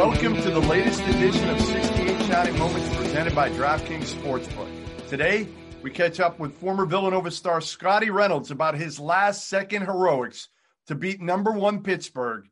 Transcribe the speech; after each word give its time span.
Welcome 0.00 0.34
to 0.40 0.50
the 0.50 0.60
latest 0.60 1.02
edition 1.02 1.50
of 1.50 1.60
68 1.60 2.22
Shining 2.22 2.58
Moments 2.58 2.96
presented 2.96 3.34
by 3.34 3.50
DraftKings 3.50 4.14
Sportsbook. 4.14 4.70
Today, 5.08 5.46
we 5.82 5.90
catch 5.90 6.20
up 6.20 6.38
with 6.38 6.56
former 6.56 6.86
Villanova 6.86 7.30
star 7.30 7.60
Scottie 7.60 8.08
Reynolds 8.08 8.50
about 8.50 8.76
his 8.76 8.98
last 8.98 9.46
second 9.46 9.82
heroics 9.82 10.48
to 10.86 10.94
beat 10.94 11.20
number 11.20 11.52
one 11.52 11.82
Pittsburgh 11.82 12.46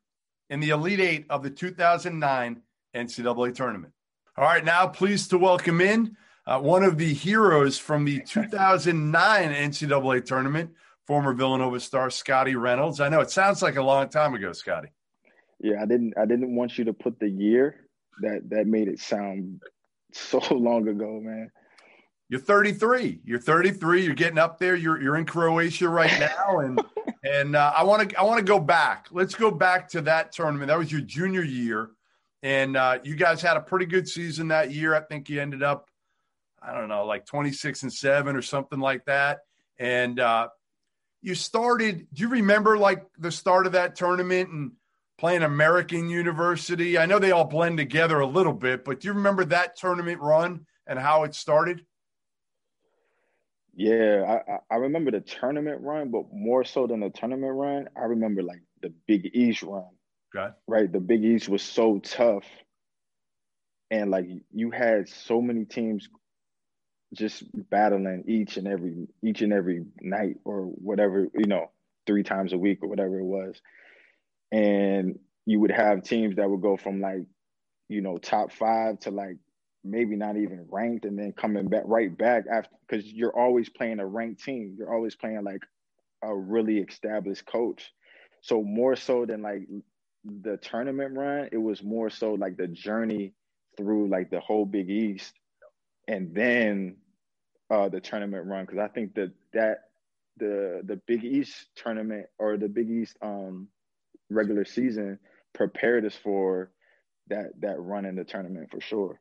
in 0.50 0.60
the 0.60 0.68
Elite 0.68 1.00
Eight 1.00 1.24
of 1.30 1.42
the 1.42 1.48
2009 1.48 2.60
NCAA 2.94 3.54
tournament. 3.54 3.94
All 4.36 4.44
right, 4.44 4.62
now 4.62 4.86
pleased 4.86 5.30
to 5.30 5.38
welcome 5.38 5.80
in 5.80 6.18
uh, 6.46 6.60
one 6.60 6.82
of 6.84 6.98
the 6.98 7.14
heroes 7.14 7.78
from 7.78 8.04
the 8.04 8.20
2009 8.26 9.54
NCAA 9.54 10.22
tournament, 10.26 10.72
former 11.06 11.32
Villanova 11.32 11.80
star 11.80 12.10
Scottie 12.10 12.56
Reynolds. 12.56 13.00
I 13.00 13.08
know 13.08 13.20
it 13.20 13.30
sounds 13.30 13.62
like 13.62 13.76
a 13.76 13.82
long 13.82 14.10
time 14.10 14.34
ago, 14.34 14.52
Scottie. 14.52 14.90
Yeah, 15.60 15.82
I 15.82 15.86
didn't. 15.86 16.14
I 16.16 16.24
didn't 16.24 16.54
want 16.54 16.78
you 16.78 16.84
to 16.84 16.92
put 16.92 17.18
the 17.18 17.28
year. 17.28 17.76
That 18.20 18.50
that 18.50 18.66
made 18.66 18.88
it 18.88 19.00
sound 19.00 19.62
so 20.12 20.38
long 20.54 20.88
ago, 20.88 21.20
man. 21.22 21.50
You're 22.28 22.40
33. 22.40 23.20
You're 23.24 23.40
33. 23.40 24.04
You're 24.04 24.14
getting 24.14 24.38
up 24.38 24.58
there. 24.58 24.76
You're 24.76 25.00
you're 25.00 25.16
in 25.16 25.24
Croatia 25.24 25.88
right 25.88 26.12
now, 26.20 26.60
and 26.60 26.80
and 27.24 27.56
uh, 27.56 27.72
I 27.76 27.84
want 27.84 28.10
to 28.10 28.18
I 28.18 28.22
want 28.22 28.38
to 28.38 28.44
go 28.44 28.60
back. 28.60 29.06
Let's 29.10 29.34
go 29.34 29.50
back 29.50 29.88
to 29.90 30.02
that 30.02 30.32
tournament. 30.32 30.68
That 30.68 30.78
was 30.78 30.92
your 30.92 31.00
junior 31.00 31.42
year, 31.42 31.90
and 32.42 32.76
uh, 32.76 32.98
you 33.02 33.16
guys 33.16 33.40
had 33.42 33.56
a 33.56 33.60
pretty 33.60 33.86
good 33.86 34.08
season 34.08 34.48
that 34.48 34.70
year. 34.70 34.94
I 34.94 35.00
think 35.00 35.28
you 35.28 35.40
ended 35.40 35.62
up, 35.62 35.88
I 36.62 36.74
don't 36.74 36.88
know, 36.88 37.06
like 37.06 37.26
26 37.26 37.82
and 37.82 37.92
seven 37.92 38.36
or 38.36 38.42
something 38.42 38.78
like 38.78 39.04
that. 39.06 39.38
And 39.78 40.20
uh, 40.20 40.48
you 41.22 41.34
started. 41.34 42.06
Do 42.12 42.22
you 42.22 42.28
remember 42.28 42.76
like 42.76 43.04
the 43.18 43.32
start 43.32 43.66
of 43.66 43.72
that 43.72 43.96
tournament 43.96 44.50
and 44.50 44.72
playing 45.18 45.42
American 45.42 46.08
University? 46.08 46.96
I 46.96 47.06
know 47.06 47.18
they 47.18 47.32
all 47.32 47.44
blend 47.44 47.76
together 47.76 48.20
a 48.20 48.26
little 48.26 48.52
bit, 48.52 48.84
but 48.84 49.00
do 49.00 49.08
you 49.08 49.14
remember 49.14 49.44
that 49.46 49.76
tournament 49.76 50.20
run 50.20 50.64
and 50.86 50.98
how 50.98 51.24
it 51.24 51.34
started? 51.34 51.84
Yeah, 53.74 54.40
I, 54.48 54.74
I 54.74 54.76
remember 54.78 55.10
the 55.10 55.20
tournament 55.20 55.80
run, 55.82 56.10
but 56.10 56.32
more 56.32 56.64
so 56.64 56.86
than 56.86 57.00
the 57.00 57.10
tournament 57.10 57.54
run, 57.54 57.88
I 57.96 58.06
remember 58.06 58.42
like 58.42 58.62
the 58.82 58.92
Big 59.06 59.30
East 59.34 59.62
run. 59.62 59.84
Okay. 60.34 60.52
Right. 60.66 60.90
The 60.90 61.00
Big 61.00 61.24
East 61.24 61.48
was 61.48 61.62
so 61.62 61.98
tough. 61.98 62.44
And 63.90 64.10
like 64.10 64.26
you 64.52 64.70
had 64.70 65.08
so 65.08 65.40
many 65.40 65.64
teams 65.64 66.08
just 67.14 67.44
battling 67.70 68.24
each 68.26 68.58
and 68.58 68.68
every 68.68 69.08
each 69.22 69.40
and 69.40 69.52
every 69.52 69.84
night 70.00 70.36
or 70.44 70.62
whatever, 70.62 71.28
you 71.34 71.46
know, 71.46 71.70
three 72.06 72.22
times 72.22 72.52
a 72.52 72.58
week 72.58 72.80
or 72.82 72.88
whatever 72.88 73.18
it 73.18 73.24
was. 73.24 73.60
And 74.52 75.18
you 75.46 75.60
would 75.60 75.70
have 75.70 76.02
teams 76.02 76.36
that 76.36 76.48
would 76.48 76.62
go 76.62 76.76
from 76.76 77.00
like, 77.00 77.24
you 77.88 78.00
know, 78.00 78.18
top 78.18 78.52
five 78.52 78.98
to 79.00 79.10
like 79.10 79.36
maybe 79.84 80.16
not 80.16 80.36
even 80.36 80.66
ranked 80.70 81.04
and 81.04 81.18
then 81.18 81.32
coming 81.32 81.68
back 81.68 81.84
right 81.86 82.16
back 82.16 82.44
after 82.50 82.70
because 82.86 83.06
you're 83.06 83.36
always 83.36 83.68
playing 83.68 84.00
a 84.00 84.06
ranked 84.06 84.42
team. 84.42 84.76
You're 84.78 84.92
always 84.92 85.14
playing 85.14 85.44
like 85.44 85.62
a 86.22 86.34
really 86.34 86.78
established 86.78 87.46
coach. 87.46 87.92
So 88.40 88.62
more 88.62 88.96
so 88.96 89.24
than 89.24 89.42
like 89.42 89.68
the 90.24 90.56
tournament 90.58 91.16
run, 91.16 91.48
it 91.52 91.58
was 91.58 91.82
more 91.82 92.10
so 92.10 92.34
like 92.34 92.56
the 92.56 92.68
journey 92.68 93.34
through 93.76 94.08
like 94.08 94.30
the 94.30 94.40
whole 94.40 94.66
Big 94.66 94.90
East, 94.90 95.32
and 96.06 96.34
then 96.34 96.96
uh, 97.70 97.88
the 97.88 98.00
tournament 98.00 98.46
run. 98.46 98.64
Because 98.64 98.78
I 98.78 98.88
think 98.88 99.14
that 99.14 99.32
that 99.52 99.84
the 100.36 100.82
the 100.84 100.96
Big 101.06 101.24
East 101.24 101.68
tournament 101.76 102.26
or 102.38 102.56
the 102.56 102.68
Big 102.68 102.90
East 102.90 103.16
um, 103.22 103.68
regular 104.30 104.64
season 104.64 105.18
prepared 105.54 106.04
us 106.04 106.14
for 106.14 106.70
that 107.28 107.48
that 107.60 107.80
run 107.80 108.04
in 108.04 108.16
the 108.16 108.24
tournament 108.24 108.70
for 108.70 108.80
sure. 108.80 109.20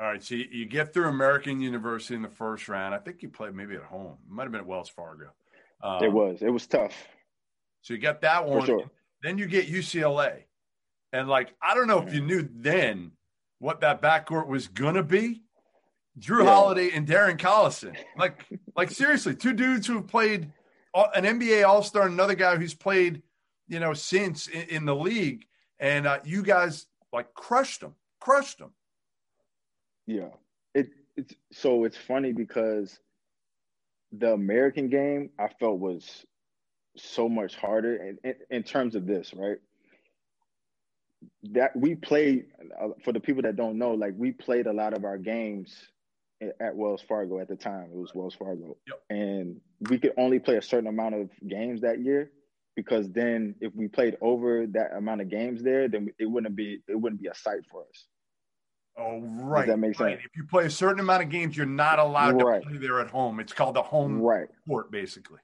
All 0.00 0.06
right, 0.06 0.22
so 0.22 0.36
you, 0.36 0.64
get 0.64 0.94
through 0.94 1.08
American 1.08 1.60
University 1.60 2.14
in 2.14 2.22
the 2.22 2.28
first 2.28 2.68
round. 2.68 2.94
I 2.94 2.98
think 2.98 3.20
you 3.20 3.28
played 3.28 3.54
maybe 3.54 3.74
at 3.74 3.82
home. 3.82 4.16
It 4.24 4.30
might 4.30 4.44
have 4.44 4.52
been 4.52 4.60
at 4.60 4.66
Wells 4.66 4.88
Fargo. 4.88 5.30
Um, 5.82 6.04
it 6.04 6.12
was. 6.12 6.38
It 6.40 6.50
was 6.50 6.68
tough. 6.68 6.94
So 7.82 7.94
you 7.94 8.00
got 8.00 8.20
that 8.20 8.46
one. 8.46 8.64
Sure. 8.64 8.84
Then 9.24 9.38
you 9.38 9.46
get 9.46 9.68
UCLA. 9.68 10.44
And 11.12 11.28
like, 11.28 11.52
I 11.60 11.74
don't 11.74 11.88
know 11.88 12.00
if 12.00 12.14
you 12.14 12.20
knew 12.20 12.48
then 12.54 13.10
what 13.58 13.80
that 13.80 14.00
backcourt 14.00 14.46
was 14.46 14.68
gonna 14.68 15.02
be. 15.02 15.42
Jrue 16.20 16.44
yeah. 16.44 16.50
Holiday 16.50 16.90
and 16.94 17.06
Darren 17.06 17.36
Collison. 17.36 17.96
Like, 18.16 18.44
like 18.76 18.90
seriously, 18.90 19.34
two 19.34 19.52
dudes 19.52 19.86
who 19.86 19.94
have 19.94 20.06
played 20.06 20.52
an 20.94 21.24
NBA 21.24 21.66
All 21.66 21.82
Star, 21.82 22.06
another 22.06 22.34
guy 22.34 22.56
who's 22.56 22.74
played, 22.74 23.22
you 23.68 23.78
know, 23.78 23.92
since 23.92 24.48
in, 24.48 24.62
in 24.62 24.84
the 24.84 24.96
league, 24.96 25.44
and 25.78 26.06
uh, 26.06 26.18
you 26.24 26.42
guys 26.42 26.86
like 27.12 27.32
crushed 27.34 27.80
them, 27.80 27.94
crushed 28.20 28.58
them. 28.58 28.72
Yeah, 30.06 30.30
it 30.74 30.88
it's 31.16 31.34
so 31.52 31.84
it's 31.84 31.96
funny 31.96 32.32
because 32.32 32.98
the 34.12 34.32
American 34.32 34.88
game 34.88 35.30
I 35.38 35.48
felt 35.60 35.78
was 35.78 36.24
so 36.96 37.28
much 37.28 37.54
harder 37.54 37.96
in, 37.96 38.18
in, 38.24 38.34
in 38.50 38.62
terms 38.62 38.94
of 38.94 39.06
this, 39.06 39.32
right? 39.34 39.58
That 41.52 41.76
we 41.76 41.94
played 41.94 42.46
uh, 42.80 42.88
for 43.04 43.12
the 43.12 43.20
people 43.20 43.42
that 43.42 43.56
don't 43.56 43.78
know, 43.78 43.92
like 43.92 44.14
we 44.16 44.32
played 44.32 44.66
a 44.66 44.72
lot 44.72 44.94
of 44.94 45.04
our 45.04 45.18
games 45.18 45.74
at 46.40 46.74
Wells 46.74 47.02
Fargo 47.06 47.40
at 47.40 47.48
the 47.48 47.56
time. 47.56 47.90
It 47.92 47.96
was 47.96 48.14
Wells 48.14 48.34
Fargo, 48.34 48.76
yep. 48.86 49.02
and 49.10 49.60
we 49.90 49.98
could 49.98 50.12
only 50.16 50.38
play 50.38 50.56
a 50.56 50.62
certain 50.62 50.86
amount 50.86 51.16
of 51.16 51.30
games 51.46 51.82
that 51.82 52.00
year 52.00 52.30
because 52.78 53.10
then 53.10 53.56
if 53.60 53.74
we 53.74 53.88
played 53.88 54.16
over 54.20 54.64
that 54.68 54.96
amount 54.96 55.20
of 55.20 55.28
games 55.28 55.64
there, 55.64 55.88
then 55.88 56.10
it 56.16 56.26
wouldn't 56.26 56.54
be 56.54 56.78
it 56.86 56.94
wouldn't 56.94 57.20
be 57.20 57.26
a 57.26 57.34
site 57.34 57.66
for 57.68 57.80
us. 57.80 58.06
Oh, 58.96 59.18
right. 59.20 59.66
Does 59.66 59.74
that 59.74 59.78
makes 59.78 59.98
right. 59.98 60.12
sense? 60.12 60.22
If 60.24 60.36
you 60.36 60.44
play 60.44 60.66
a 60.66 60.70
certain 60.70 61.00
amount 61.00 61.24
of 61.24 61.28
games, 61.28 61.56
you're 61.56 61.66
not 61.66 61.98
allowed 61.98 62.40
right. 62.40 62.62
to 62.62 62.68
play 62.68 62.78
there 62.78 63.00
at 63.00 63.10
home. 63.10 63.40
It's 63.40 63.52
called 63.52 63.74
the 63.74 63.82
home 63.82 64.20
right. 64.20 64.46
court, 64.68 64.92
basically. 64.92 65.40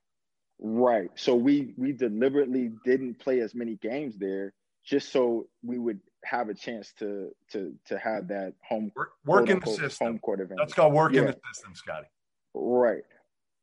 Right. 0.60 1.08
So 1.16 1.34
we 1.34 1.74
we 1.76 1.90
deliberately 1.90 2.70
didn't 2.84 3.18
play 3.18 3.40
as 3.40 3.52
many 3.52 3.74
games 3.82 4.14
there 4.16 4.52
just 4.86 5.10
so 5.10 5.48
we 5.64 5.76
would 5.76 5.98
have 6.24 6.50
a 6.50 6.54
chance 6.54 6.92
to 7.00 7.32
to 7.50 7.74
to 7.86 7.98
have 7.98 8.28
that 8.28 8.52
home 8.62 8.92
work, 8.94 9.10
work 9.26 9.50
in 9.50 9.58
the 9.58 9.66
system. 9.72 10.06
Home 10.06 10.18
court 10.20 10.38
event. 10.38 10.60
That's 10.60 10.72
called 10.72 10.94
work 10.94 11.12
yeah. 11.12 11.22
in 11.22 11.26
the 11.26 11.36
system, 11.52 11.74
Scottie. 11.74 12.06
Right. 12.54 13.02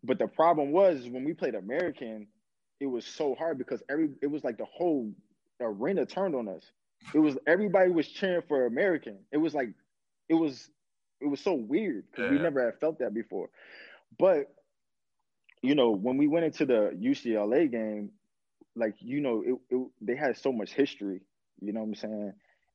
But 0.03 0.19
the 0.19 0.27
problem 0.27 0.73
was 0.73 1.07
when 1.07 1.23
we 1.23 1.33
played 1.33 1.55
American, 1.55 2.27
it 2.81 2.87
was 2.87 3.05
so 3.05 3.35
hard 3.35 3.59
because 3.59 3.81
every 3.89 4.09
it 4.21 4.27
was 4.27 4.43
like 4.43 4.57
the 4.57 4.65
whole 4.65 5.11
arena 5.61 6.05
turned 6.05 6.35
on 6.35 6.49
us. 6.49 6.63
It 7.13 7.19
was 7.19 7.37
everybody 7.47 7.91
was 7.91 8.07
cheering 8.07 8.41
for 8.47 8.65
American. 8.65 9.19
It 9.31 9.37
was 9.37 9.53
like 9.53 9.69
it 10.27 10.33
was 10.33 10.69
it 11.21 11.27
was 11.27 11.39
so 11.39 11.53
weird 11.53 12.05
because 12.09 12.31
yeah. 12.31 12.37
we 12.37 12.43
never 12.43 12.65
had 12.65 12.79
felt 12.79 12.99
that 12.99 13.13
before. 13.13 13.49
But 14.17 14.47
you 15.61 15.75
know, 15.75 15.91
when 15.91 16.17
we 16.17 16.27
went 16.27 16.45
into 16.45 16.65
the 16.65 16.91
UCLA 16.99 17.71
game, 17.71 18.09
like 18.75 18.95
you 18.99 19.21
know, 19.21 19.43
it, 19.45 19.55
it, 19.69 19.87
they 20.01 20.15
had 20.15 20.37
so 20.37 20.51
much 20.51 20.73
history. 20.73 21.21
You 21.61 21.73
know 21.73 21.81
what 21.81 21.89
I'm 21.89 21.95
saying? 21.95 22.33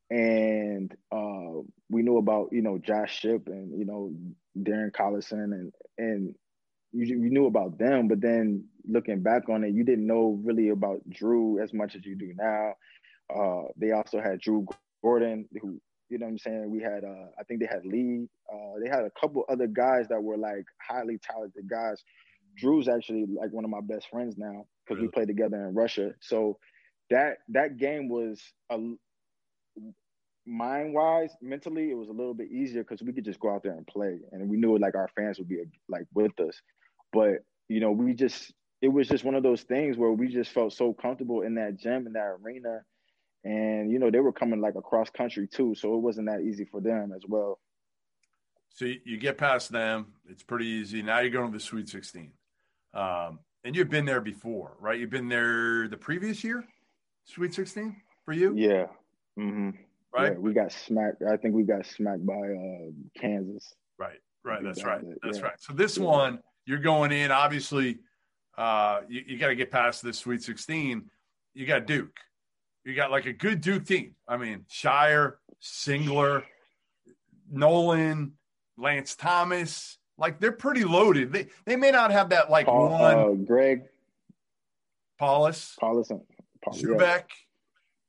And 0.08 0.96
uh, 1.10 1.62
we 1.90 2.02
knew 2.02 2.18
about 2.18 2.50
you 2.52 2.62
know 2.62 2.78
Josh 2.78 3.18
Shipp 3.18 3.48
and 3.48 3.76
you 3.76 3.84
know 3.84 4.12
Darren 4.56 4.92
Collison 4.92 5.52
and 5.52 5.72
and 5.98 6.36
you, 6.96 7.06
you 7.06 7.30
knew 7.30 7.46
about 7.46 7.78
them, 7.78 8.08
but 8.08 8.20
then 8.20 8.64
looking 8.88 9.22
back 9.22 9.48
on 9.48 9.64
it, 9.64 9.74
you 9.74 9.84
didn't 9.84 10.06
know 10.06 10.40
really 10.44 10.70
about 10.70 11.00
Jrue 11.10 11.62
as 11.62 11.72
much 11.72 11.94
as 11.94 12.04
you 12.04 12.16
do 12.16 12.32
now. 12.36 12.74
Uh, 13.34 13.68
they 13.76 13.92
also 13.92 14.20
had 14.20 14.40
Drew 14.40 14.66
Gordon, 15.02 15.48
who 15.60 15.80
you 16.08 16.18
know 16.18 16.26
what 16.26 16.32
I'm 16.32 16.38
saying. 16.38 16.70
We 16.70 16.80
had 16.82 17.04
uh, 17.04 17.26
I 17.38 17.42
think 17.44 17.60
they 17.60 17.66
had 17.66 17.84
Lee. 17.84 18.28
Uh, 18.52 18.78
they 18.82 18.88
had 18.88 19.04
a 19.04 19.10
couple 19.20 19.44
other 19.48 19.66
guys 19.66 20.06
that 20.08 20.22
were 20.22 20.36
like 20.36 20.64
highly 20.80 21.18
talented 21.18 21.68
guys 21.68 22.02
Drew's 22.56 22.88
actually 22.88 23.26
like 23.26 23.52
one 23.52 23.64
of 23.64 23.70
my 23.70 23.80
best 23.80 24.08
friends 24.10 24.36
now 24.36 24.66
because 24.84 24.96
really? 24.96 25.08
we 25.08 25.12
played 25.12 25.28
together 25.28 25.56
in 25.68 25.74
Russia. 25.74 26.12
So 26.20 26.58
that 27.10 27.38
that 27.50 27.76
game 27.76 28.08
was 28.08 28.42
a 28.70 28.78
mind 30.46 30.94
wise, 30.94 31.30
mentally, 31.42 31.90
it 31.90 31.96
was 31.96 32.08
a 32.08 32.12
little 32.12 32.34
bit 32.34 32.50
easier 32.50 32.82
because 32.82 33.02
we 33.02 33.12
could 33.12 33.24
just 33.24 33.40
go 33.40 33.50
out 33.50 33.62
there 33.62 33.72
and 33.72 33.86
play, 33.86 34.20
and 34.32 34.48
we 34.48 34.56
knew 34.56 34.78
like 34.78 34.94
our 34.94 35.08
fans 35.16 35.38
would 35.38 35.48
be 35.48 35.62
like 35.88 36.06
with 36.14 36.38
us. 36.40 36.60
But 37.16 37.38
you 37.68 37.80
know, 37.80 37.92
we 37.92 38.12
just 38.12 38.52
it 38.82 38.88
was 38.88 39.08
just 39.08 39.24
one 39.24 39.34
of 39.34 39.42
those 39.42 39.62
things 39.62 39.96
where 39.96 40.12
we 40.12 40.28
just 40.28 40.50
felt 40.50 40.74
so 40.74 40.92
comfortable 40.92 41.40
in 41.40 41.54
that 41.54 41.78
gym 41.78 42.06
in 42.06 42.12
that 42.12 42.36
arena, 42.42 42.82
and 43.42 43.90
you 43.90 43.98
know 43.98 44.10
they 44.10 44.20
were 44.20 44.34
coming 44.34 44.60
like 44.60 44.74
across 44.74 45.08
country 45.08 45.48
too, 45.48 45.74
so 45.74 45.94
it 45.94 46.00
wasn't 46.00 46.26
that 46.26 46.42
easy 46.42 46.66
for 46.66 46.82
them 46.82 47.12
as 47.16 47.22
well. 47.26 47.58
So 48.68 48.84
you 48.84 49.16
get 49.16 49.38
past 49.38 49.72
them; 49.72 50.12
it's 50.28 50.42
pretty 50.42 50.66
easy. 50.66 51.02
Now 51.02 51.20
you're 51.20 51.30
going 51.30 51.50
to 51.50 51.56
the 51.56 51.64
Sweet 51.64 51.88
16. 51.88 52.30
Um, 52.92 53.38
and 53.64 53.74
you've 53.74 53.88
been 53.88 54.04
there 54.04 54.20
before, 54.20 54.76
right? 54.78 55.00
You've 55.00 55.10
been 55.10 55.28
there 55.28 55.88
the 55.88 55.96
previous 55.96 56.44
year, 56.44 56.64
Sweet 57.24 57.54
16 57.54 57.96
for 58.26 58.32
you? 58.32 58.54
Yeah. 58.54 58.86
Mm-hmm. 59.38 59.70
Right. 60.14 60.32
Yeah, 60.32 60.38
we 60.38 60.52
got 60.52 60.70
smacked. 60.70 61.22
I 61.22 61.36
think 61.38 61.54
we 61.54 61.62
got 61.62 61.86
smacked 61.86 62.24
by 62.26 62.34
uh, 62.34 62.90
Kansas. 63.18 63.74
Right. 63.98 64.18
Right. 64.44 64.62
That's 64.62 64.84
right. 64.84 65.02
That's 65.22 65.38
yeah. 65.38 65.44
right. 65.44 65.60
So 65.60 65.72
this 65.72 65.96
yeah. 65.96 66.04
one, 66.04 66.38
you're 66.66 66.78
going 66.78 67.12
in. 67.12 67.30
Obviously, 67.30 67.98
uh, 68.58 69.00
you, 69.08 69.22
you 69.26 69.38
got 69.38 69.48
to 69.48 69.54
get 69.54 69.70
past 69.70 70.02
this 70.02 70.18
Sweet 70.18 70.42
16. 70.42 71.04
You 71.54 71.66
got 71.66 71.86
Duke. 71.86 72.18
You 72.84 72.94
got 72.94 73.10
like 73.10 73.26
a 73.26 73.32
good 73.32 73.60
Duke 73.60 73.86
team. 73.86 74.14
I 74.28 74.36
mean, 74.36 74.64
Scheyer, 74.70 75.34
Singler, 75.62 76.42
Nolan, 77.50 78.32
Lance 78.76 79.14
Thomas. 79.14 79.98
Like 80.18 80.40
they're 80.40 80.52
pretty 80.52 80.84
loaded. 80.84 81.32
They 81.32 81.48
they 81.66 81.76
may 81.76 81.90
not 81.90 82.10
have 82.10 82.30
that 82.30 82.50
like 82.50 82.66
Paul, 82.66 82.88
one 82.88 83.18
uh, 83.18 83.28
Greg 83.44 83.82
Paulus, 85.18 85.76
Paulus, 85.78 86.10
and- 86.10 86.22
Paul, 86.64 86.76
yeah. 86.78 87.20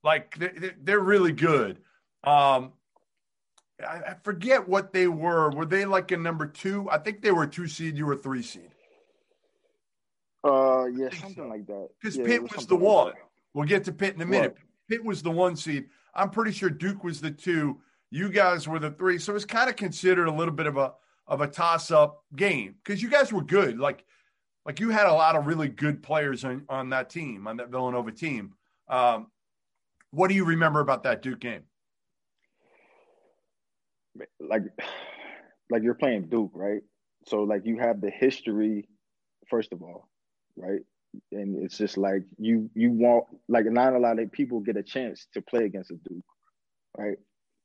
Like 0.03 0.37
they're, 0.37 0.75
they're 0.81 0.99
really 0.99 1.33
good. 1.33 1.79
Um, 2.23 2.71
I, 3.85 4.15
forget 4.23 4.67
what 4.67 4.91
they 4.91 5.07
were. 5.07 5.51
Were 5.51 5.65
they 5.65 5.85
like 5.85 6.11
a 6.11 6.17
number 6.17 6.47
two? 6.47 6.89
I 6.89 6.97
think 6.97 7.21
they 7.21 7.31
were 7.31 7.45
two 7.45 7.67
seed. 7.67 7.97
You 7.97 8.05
were 8.05 8.15
three 8.15 8.41
seed. 8.41 8.71
Uh, 10.43 10.85
yeah, 10.85 11.09
something 11.09 11.43
so. 11.43 11.47
like 11.47 11.67
that. 11.67 11.89
Because 12.01 12.17
Yeah, 12.17 12.25
Pitt 12.25 12.41
was, 12.41 12.51
the 12.51 12.57
something 12.59 12.79
like 12.79 13.05
one. 13.05 13.13
We'll 13.53 13.67
get 13.67 13.83
to 13.85 13.91
Pitt 13.91 14.15
in 14.15 14.21
a 14.21 14.25
minute. 14.25 14.57
Pitt 14.89 15.03
was 15.03 15.21
the 15.21 15.31
one 15.31 15.55
seed. 15.55 15.89
I'm 16.15 16.29
pretty 16.29 16.51
sure 16.51 16.69
Duke 16.69 17.03
was 17.03 17.21
the 17.21 17.31
two. 17.31 17.79
You 18.09 18.29
guys 18.29 18.67
were 18.67 18.79
the 18.79 18.91
three. 18.91 19.19
So 19.19 19.31
it 19.31 19.35
was 19.35 19.45
kind 19.45 19.69
of 19.69 19.75
considered 19.75 20.27
a 20.27 20.31
little 20.31 20.53
bit 20.53 20.65
of 20.65 20.77
a 20.77 20.93
of 21.27 21.41
a 21.41 21.47
toss 21.47 21.91
up 21.91 22.23
game 22.35 22.75
because 22.83 23.01
you 23.01 23.09
guys 23.09 23.33
were 23.33 23.43
good. 23.43 23.77
Like 23.77 24.05
like 24.65 24.79
you 24.79 24.89
had 24.89 25.07
a 25.07 25.13
lot 25.13 25.35
of 25.35 25.47
really 25.47 25.69
good 25.69 26.03
players 26.03 26.43
on, 26.43 26.63
on 26.67 26.89
that 26.89 27.09
team, 27.09 27.47
on 27.47 27.57
that 27.57 27.69
Villanova 27.69 28.11
team. 28.11 28.53
Um, 28.89 29.27
what 30.11 30.27
do 30.29 30.35
you 30.35 30.45
remember 30.45 30.79
about 30.81 31.03
that 31.03 31.21
Duke 31.21 31.39
game? 31.39 31.63
Like 34.39 34.63
like 35.69 35.83
you're 35.83 35.95
playing 35.95 36.29
Duke, 36.29 36.51
right? 36.53 36.81
So 37.25 37.43
like 37.43 37.61
you 37.65 37.77
have 37.79 38.01
the 38.01 38.09
history 38.09 38.87
first 39.49 39.73
of 39.73 39.81
all, 39.81 40.09
right? 40.55 40.81
And 41.31 41.63
it's 41.63 41.77
just 41.77 41.97
like 41.97 42.23
you 42.37 42.69
you 42.73 42.91
want 42.91 43.25
like 43.47 43.65
not 43.65 43.93
a 43.93 43.99
lot 43.99 44.19
of 44.19 44.31
people 44.31 44.59
get 44.59 44.77
a 44.77 44.83
chance 44.83 45.27
to 45.33 45.41
play 45.41 45.65
against 45.65 45.91
a 45.91 45.95
Duke, 45.95 46.25
right? 46.97 47.17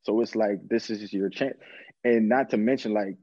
So 0.02 0.20
it's 0.20 0.34
like 0.34 0.58
this 0.68 0.90
is 0.90 1.12
your 1.12 1.28
chance. 1.28 1.56
And 2.04 2.28
not 2.28 2.50
to 2.50 2.56
mention 2.56 2.92
like 2.92 3.16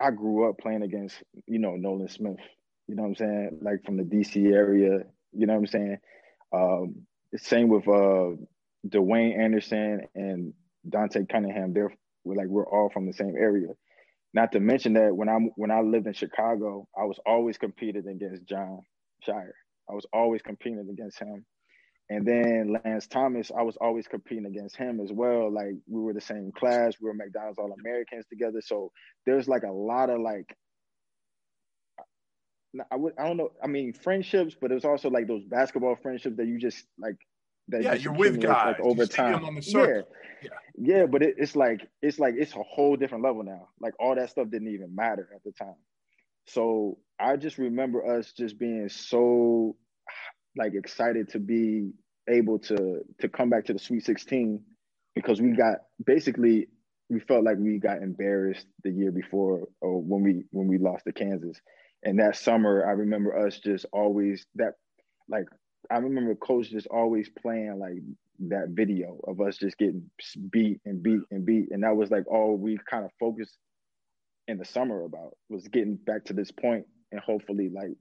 I 0.00 0.10
grew 0.10 0.48
up 0.48 0.58
playing 0.58 0.82
against, 0.82 1.22
you 1.46 1.58
know, 1.58 1.76
Nolan 1.76 2.08
Smith. 2.08 2.36
You 2.88 2.96
know 2.96 3.02
what 3.02 3.08
I'm 3.10 3.16
saying? 3.16 3.58
Like 3.62 3.84
from 3.84 3.96
the 3.96 4.02
DC 4.02 4.52
area, 4.52 5.00
you 5.32 5.46
know 5.46 5.54
what 5.54 5.60
I'm 5.60 5.66
saying? 5.66 5.98
Um 6.52 7.06
same 7.36 7.68
with 7.68 7.88
uh 7.88 8.30
Dwayne 8.86 9.38
Anderson 9.38 10.02
and 10.14 10.52
Dante 10.88 11.24
Cunningham. 11.26 11.72
They're 11.72 11.92
we're 12.24 12.36
like 12.36 12.48
we're 12.48 12.68
all 12.68 12.90
from 12.90 13.06
the 13.06 13.12
same 13.12 13.34
area. 13.38 13.68
Not 14.32 14.52
to 14.52 14.60
mention 14.60 14.94
that 14.94 15.14
when 15.14 15.28
I'm 15.28 15.50
when 15.56 15.70
I 15.70 15.80
lived 15.80 16.06
in 16.06 16.12
Chicago, 16.12 16.88
I 16.98 17.04
was 17.04 17.18
always 17.26 17.58
competing 17.58 18.06
against 18.08 18.44
Jon 18.46 18.80
Scheyer. 19.26 19.52
I 19.88 19.94
was 19.94 20.06
always 20.12 20.42
competing 20.42 20.88
against 20.90 21.18
him. 21.18 21.44
And 22.10 22.26
then 22.26 22.76
Lance 22.84 23.06
Thomas, 23.06 23.50
I 23.56 23.62
was 23.62 23.76
always 23.80 24.06
competing 24.06 24.44
against 24.44 24.76
him 24.76 25.00
as 25.00 25.10
well. 25.10 25.52
Like 25.52 25.74
we 25.88 26.02
were 26.02 26.12
the 26.12 26.20
same 26.20 26.52
class, 26.52 26.94
we 27.00 27.08
were 27.08 27.14
McDonald's 27.14 27.58
All 27.58 27.74
Americans 27.80 28.26
together. 28.28 28.60
So 28.60 28.92
there's 29.24 29.48
like 29.48 29.62
a 29.62 29.72
lot 29.72 30.10
of 30.10 30.20
like 30.20 30.54
I 32.90 32.96
would 32.96 33.14
I 33.18 33.26
don't 33.26 33.36
know. 33.36 33.50
I 33.62 33.68
mean 33.68 33.92
friendships, 33.92 34.56
but 34.60 34.72
it's 34.72 34.84
also 34.84 35.08
like 35.08 35.28
those 35.28 35.44
basketball 35.44 35.96
friendships 35.96 36.36
that 36.36 36.46
you 36.46 36.58
just 36.58 36.84
like 36.98 37.16
that 37.68 37.82
Yeah, 37.82 37.94
you're 37.94 38.12
with 38.14 38.40
guys. 38.40 38.76
like 38.78 38.80
over 38.80 39.06
time. 39.06 39.44
on 39.44 39.54
the 39.54 39.62
yeah. 39.66 40.02
Yeah. 40.42 40.50
yeah, 40.76 41.06
but 41.06 41.22
it, 41.22 41.36
it's 41.38 41.56
like 41.56 41.80
it's 42.02 42.18
like 42.18 42.34
it's 42.36 42.54
a 42.54 42.62
whole 42.62 42.96
different 42.96 43.24
level 43.24 43.42
now. 43.42 43.68
Like 43.80 43.94
all 43.98 44.14
that 44.14 44.30
stuff 44.30 44.50
didn't 44.50 44.68
even 44.68 44.94
matter 44.94 45.28
at 45.34 45.42
the 45.44 45.52
time. 45.52 45.76
So 46.46 46.98
I 47.18 47.36
just 47.36 47.58
remember 47.58 48.18
us 48.18 48.32
just 48.32 48.58
being 48.58 48.88
so 48.88 49.76
like 50.56 50.74
excited 50.74 51.30
to 51.30 51.38
be 51.38 51.92
able 52.28 52.58
to 52.60 53.00
to 53.20 53.28
come 53.28 53.50
back 53.50 53.66
to 53.66 53.72
the 53.72 53.78
Sweet 53.78 54.04
16 54.04 54.62
because 55.14 55.40
we 55.40 55.52
got 55.52 55.78
basically 56.04 56.68
we 57.10 57.20
felt 57.20 57.44
like 57.44 57.58
we 57.58 57.78
got 57.78 58.02
embarrassed 58.02 58.66
the 58.82 58.90
year 58.90 59.12
before 59.12 59.68
or 59.80 60.00
when 60.02 60.22
we 60.22 60.44
when 60.50 60.68
we 60.68 60.78
lost 60.78 61.04
to 61.06 61.12
Kansas. 61.12 61.60
And 62.02 62.18
that 62.18 62.36
summer 62.36 62.86
I 62.86 62.92
remember 62.92 63.46
us 63.46 63.58
just 63.58 63.86
always 63.92 64.46
that 64.56 64.74
like 65.28 65.46
I 65.90 65.96
remember 65.98 66.34
coach 66.34 66.70
just 66.70 66.86
always 66.88 67.28
playing 67.28 67.78
like 67.78 68.02
that 68.50 68.70
video 68.70 69.20
of 69.26 69.40
us 69.40 69.56
just 69.56 69.78
getting 69.78 70.10
beat 70.50 70.80
and 70.84 71.02
beat 71.02 71.20
and 71.30 71.44
beat. 71.44 71.70
And 71.70 71.82
that 71.84 71.96
was 71.96 72.10
like 72.10 72.26
all 72.26 72.56
we 72.56 72.78
kind 72.88 73.04
of 73.04 73.10
focused 73.18 73.56
in 74.48 74.58
the 74.58 74.64
summer 74.64 75.04
about 75.04 75.36
was 75.48 75.66
getting 75.68 75.96
back 75.96 76.24
to 76.26 76.32
this 76.32 76.50
point 76.50 76.86
and 77.12 77.20
hopefully 77.20 77.70
like 77.70 77.96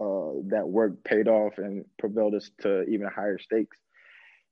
uh, 0.00 0.40
that 0.48 0.68
work 0.68 1.02
paid 1.04 1.28
off 1.28 1.58
and 1.58 1.84
propelled 1.98 2.34
us 2.34 2.50
to 2.60 2.82
even 2.84 3.08
higher 3.08 3.38
stakes. 3.38 3.78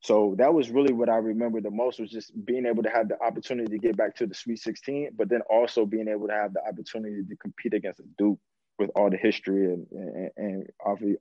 So 0.01 0.37
that 0.39 0.55
was 0.55 0.71
really 0.71 0.93
what 0.93 1.09
I 1.09 1.17
remember 1.17 1.61
the 1.61 1.71
most 1.71 1.99
was 1.99 2.11
just 2.11 2.33
being 2.45 2.67
able 2.67 2.85
to 2.85 2.91
have 2.91 3.09
the 3.09 3.21
opportunity 3.21 3.71
to 3.71 3.79
get 3.79 3.97
back 3.97 4.15
to 4.17 4.27
the 4.27 4.35
Sweet 4.35 4.61
16, 4.61 5.11
but 5.17 5.29
then 5.29 5.41
also 5.51 5.85
being 5.85 6.09
able 6.09 6.29
to 6.29 6.35
have 6.35 6.53
the 6.53 6.61
opportunity 6.67 7.25
to 7.29 7.37
compete 7.37 7.75
against 7.75 8.01
a 8.01 8.05
Duke 8.17 8.39
with 8.79 8.91
all 8.95 9.11
the 9.11 9.17
history 9.17 9.67
and 9.67 9.87
and, 9.91 10.31
and 10.37 10.67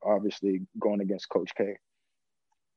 obviously, 0.04 0.62
going 0.80 1.02
against 1.02 1.30
Coach 1.30 1.52
K. 1.56 1.78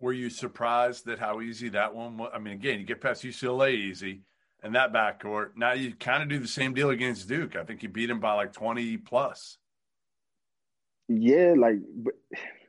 Were 0.01 0.13
you 0.15 0.31
surprised 0.31 1.07
at 1.09 1.19
how 1.19 1.41
easy 1.41 1.69
that 1.71 1.95
one 1.95 2.17
was? 2.17 2.31
I 2.35 2.39
mean, 2.39 2.55
again, 2.55 2.81
you 2.81 2.87
get 2.87 3.01
past 3.01 3.23
UCLA 3.23 3.75
easy 3.75 4.23
and 4.63 4.75
that 4.75 4.93
backcourt. 4.93 5.51
Now 5.57 5.73
you 5.73 5.95
kind 5.95 6.23
of 6.23 6.29
do 6.29 6.39
the 6.39 6.49
same 6.49 6.75
deal 6.75 6.91
against 6.91 7.29
Duke. 7.29 7.57
I 7.57 7.65
think 7.65 7.83
you 7.83 7.89
beat 7.89 8.11
him 8.11 8.21
by 8.21 8.35
like 8.35 8.53
20 8.53 8.97
plus. 8.99 9.59
Yeah, 11.09 11.55
like 11.57 11.77
but 11.97 12.15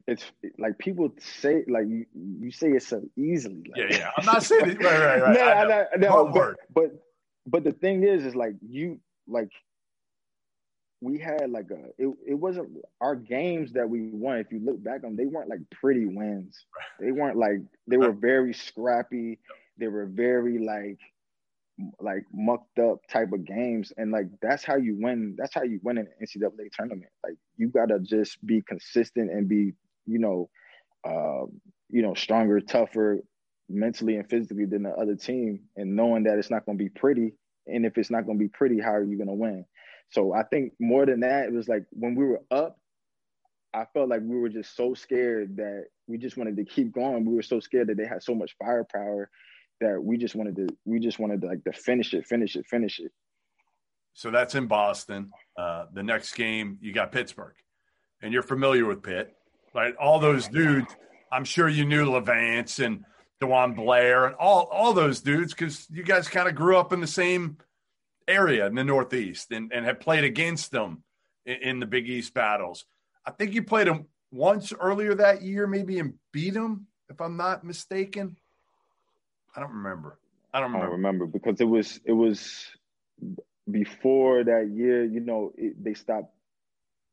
it's 0.08 0.26
like 0.58 0.78
people 0.80 1.14
say 1.20 1.64
like 1.68 1.86
you, 1.88 2.06
you 2.14 2.52
say 2.52 2.70
it 2.72 2.84
so 2.84 3.04
easily. 3.16 3.64
Like, 3.70 3.92
Yeah, 3.92 3.98
yeah. 3.98 4.12
I'm 4.18 4.26
not 4.26 4.44
saying 4.44 4.72
it. 4.72 4.84
Right, 4.84 5.00
right, 5.00 5.22
right. 5.22 5.34
no, 5.36 5.42
I 5.42 5.64
no, 5.64 5.70
know. 5.70 5.86
no, 5.98 6.26
no, 6.26 6.32
but, 6.34 6.56
but 6.74 6.92
but 7.46 7.64
the 7.64 7.72
thing 7.72 8.04
is, 8.04 8.26
is 8.26 8.36
like 8.36 8.56
you 8.68 9.00
like 9.28 9.52
we 11.02 11.18
had 11.18 11.50
like 11.50 11.72
a 11.72 11.88
it, 11.98 12.14
it 12.28 12.36
wasn't 12.36 12.70
our 13.02 13.16
games 13.16 13.74
that 13.74 13.90
we 13.90 14.10
won. 14.12 14.38
If 14.38 14.52
you 14.52 14.60
look 14.64 14.84
back 14.84 15.04
on, 15.04 15.16
they 15.16 15.26
weren't 15.26 15.50
like 15.50 15.62
pretty 15.72 16.06
wins. 16.06 16.66
They 17.00 17.12
weren't 17.12 17.38
like 17.38 17.60
they 17.88 17.98
were 17.98 18.12
very 18.14 18.54
scrappy. 18.54 19.40
They 19.78 19.88
were 19.88 20.06
very 20.06 20.60
like 20.60 21.00
like 22.00 22.26
mucked 22.32 22.78
up 22.78 23.00
type 23.10 23.34
of 23.34 23.46
games, 23.46 23.92
and 23.98 24.12
like 24.12 24.28
that's 24.42 24.64
how 24.64 24.78
you 24.78 24.96
win. 25.00 25.36
That's 25.38 25.54
how 25.56 25.64
you 25.64 25.80
win 25.84 25.98
an 25.98 26.08
NCAA 26.22 26.72
tournament. 26.72 27.12
Like 27.24 27.38
you 27.58 27.70
gotta 27.70 28.00
just 28.00 28.46
be 28.46 28.62
consistent 28.62 29.32
and 29.32 29.50
be 29.50 29.74
you 30.06 30.20
know, 30.20 30.50
uh, 31.04 31.46
you 31.90 32.02
know, 32.02 32.14
stronger, 32.14 32.60
tougher, 32.60 33.20
mentally 33.70 34.18
and 34.18 34.30
physically 34.30 34.66
than 34.66 34.84
the 34.84 34.92
other 34.92 35.16
team, 35.16 35.62
and 35.76 35.96
knowing 35.96 36.24
that 36.24 36.38
it's 36.38 36.50
not 36.50 36.66
going 36.66 36.78
to 36.78 36.84
be 36.84 36.90
pretty. 36.90 37.34
And 37.68 37.86
if 37.86 37.98
it's 37.98 38.12
not 38.12 38.26
going 38.26 38.38
to 38.38 38.44
be 38.44 38.50
pretty, 38.50 38.80
how 38.80 38.94
are 38.94 39.04
you 39.04 39.18
going 39.18 39.28
to 39.28 39.34
win? 39.34 39.66
So 40.12 40.34
I 40.34 40.44
think 40.44 40.74
more 40.80 41.06
than 41.06 41.22
that, 41.22 41.46
it 41.46 41.54
was 41.54 41.68
like 41.68 41.86
when 41.92 42.16
we 42.16 42.26
were 42.26 42.42
up, 42.52 42.78
I 43.74 43.86
felt 43.94 44.10
like 44.10 44.22
we 44.22 44.38
were 44.38 44.50
just 44.50 44.76
so 44.76 44.94
scared 44.94 45.56
that 45.58 45.86
we 46.08 46.18
just 46.18 46.36
wanted 46.36 46.58
to 46.58 46.66
keep 46.66 46.92
going. 46.92 47.26
We 47.26 47.34
were 47.34 47.42
so 47.42 47.62
scared 47.62 47.88
that 47.88 47.98
they 47.98 48.06
had 48.06 48.22
so 48.22 48.36
much 48.36 48.56
firepower 48.60 49.30
that 49.80 50.04
we 50.04 50.18
just 50.18 50.36
wanted 50.36 50.58
to, 50.58 50.68
we 50.86 51.00
just 51.00 51.20
wanted 51.20 51.42
to 51.42 51.48
like 51.48 51.64
to 51.64 51.72
finish 51.72 52.14
it, 52.14 52.28
finish 52.28 52.56
it, 52.58 52.66
finish 52.68 53.00
it. 53.00 53.12
So 54.14 54.30
that's 54.30 54.56
in 54.56 54.68
Boston. 54.68 55.32
Uh, 55.58 55.86
the 55.94 56.04
next 56.04 56.34
game, 56.34 56.78
you 56.82 56.92
got 56.92 57.14
Pittsburgh, 57.14 57.56
and 58.22 58.34
you're 58.34 58.44
familiar 58.44 58.86
with 58.86 59.02
Pitt, 59.02 59.34
right? 59.74 59.96
All 59.96 60.20
those 60.20 60.50
dudes. 60.50 60.94
I'm 61.32 61.46
sure 61.46 61.70
you 61.70 61.86
knew 61.86 62.06
Levance 62.06 62.84
and 62.84 63.06
DeJuan 63.42 63.78
Blair 63.78 64.26
and 64.26 64.36
all 64.36 64.64
all 64.72 64.92
those 64.92 65.22
dudes 65.22 65.54
because 65.54 65.88
you 65.90 66.04
guys 66.04 66.28
kind 66.28 66.50
of 66.50 66.56
grew 66.56 66.78
up 66.78 66.92
in 66.92 67.00
the 67.00 67.08
same 67.08 67.58
area 68.28 68.68
in 68.68 68.76
the 68.76 68.84
Northeast 68.84 69.52
and, 69.52 69.72
and 69.74 69.86
had 69.86 70.00
played 70.00 70.24
against 70.24 70.72
them 70.72 71.04
in, 71.46 71.56
in 71.58 71.80
the 71.80 71.86
Big 71.86 72.10
East 72.10 72.34
battles. 72.34 72.86
I 73.26 73.32
think 73.32 73.54
you 73.54 73.64
played 73.64 73.88
them 73.88 74.08
once 74.32 74.74
earlier 74.74 75.14
that 75.16 75.42
year, 75.42 75.68
maybe, 75.68 76.00
and 76.00 76.14
beat 76.32 76.54
them, 76.54 76.88
if 77.10 77.20
I'm 77.22 77.38
not 77.38 77.64
mistaken. 77.64 78.38
I 79.56 79.60
don't 79.60 79.74
remember. 79.74 80.18
I 80.54 80.60
don't 80.60 80.72
I 80.72 80.80
remember. 80.80 80.86
don't 80.88 80.96
remember 80.98 81.26
because 81.28 81.62
it 81.62 81.66
was 81.66 82.00
it 82.06 82.14
was 82.14 82.66
before 83.70 84.44
that 84.44 84.70
year. 84.74 85.04
You 85.06 85.20
know, 85.20 85.52
it, 85.58 85.82
they 85.84 85.94
stopped 85.94 86.34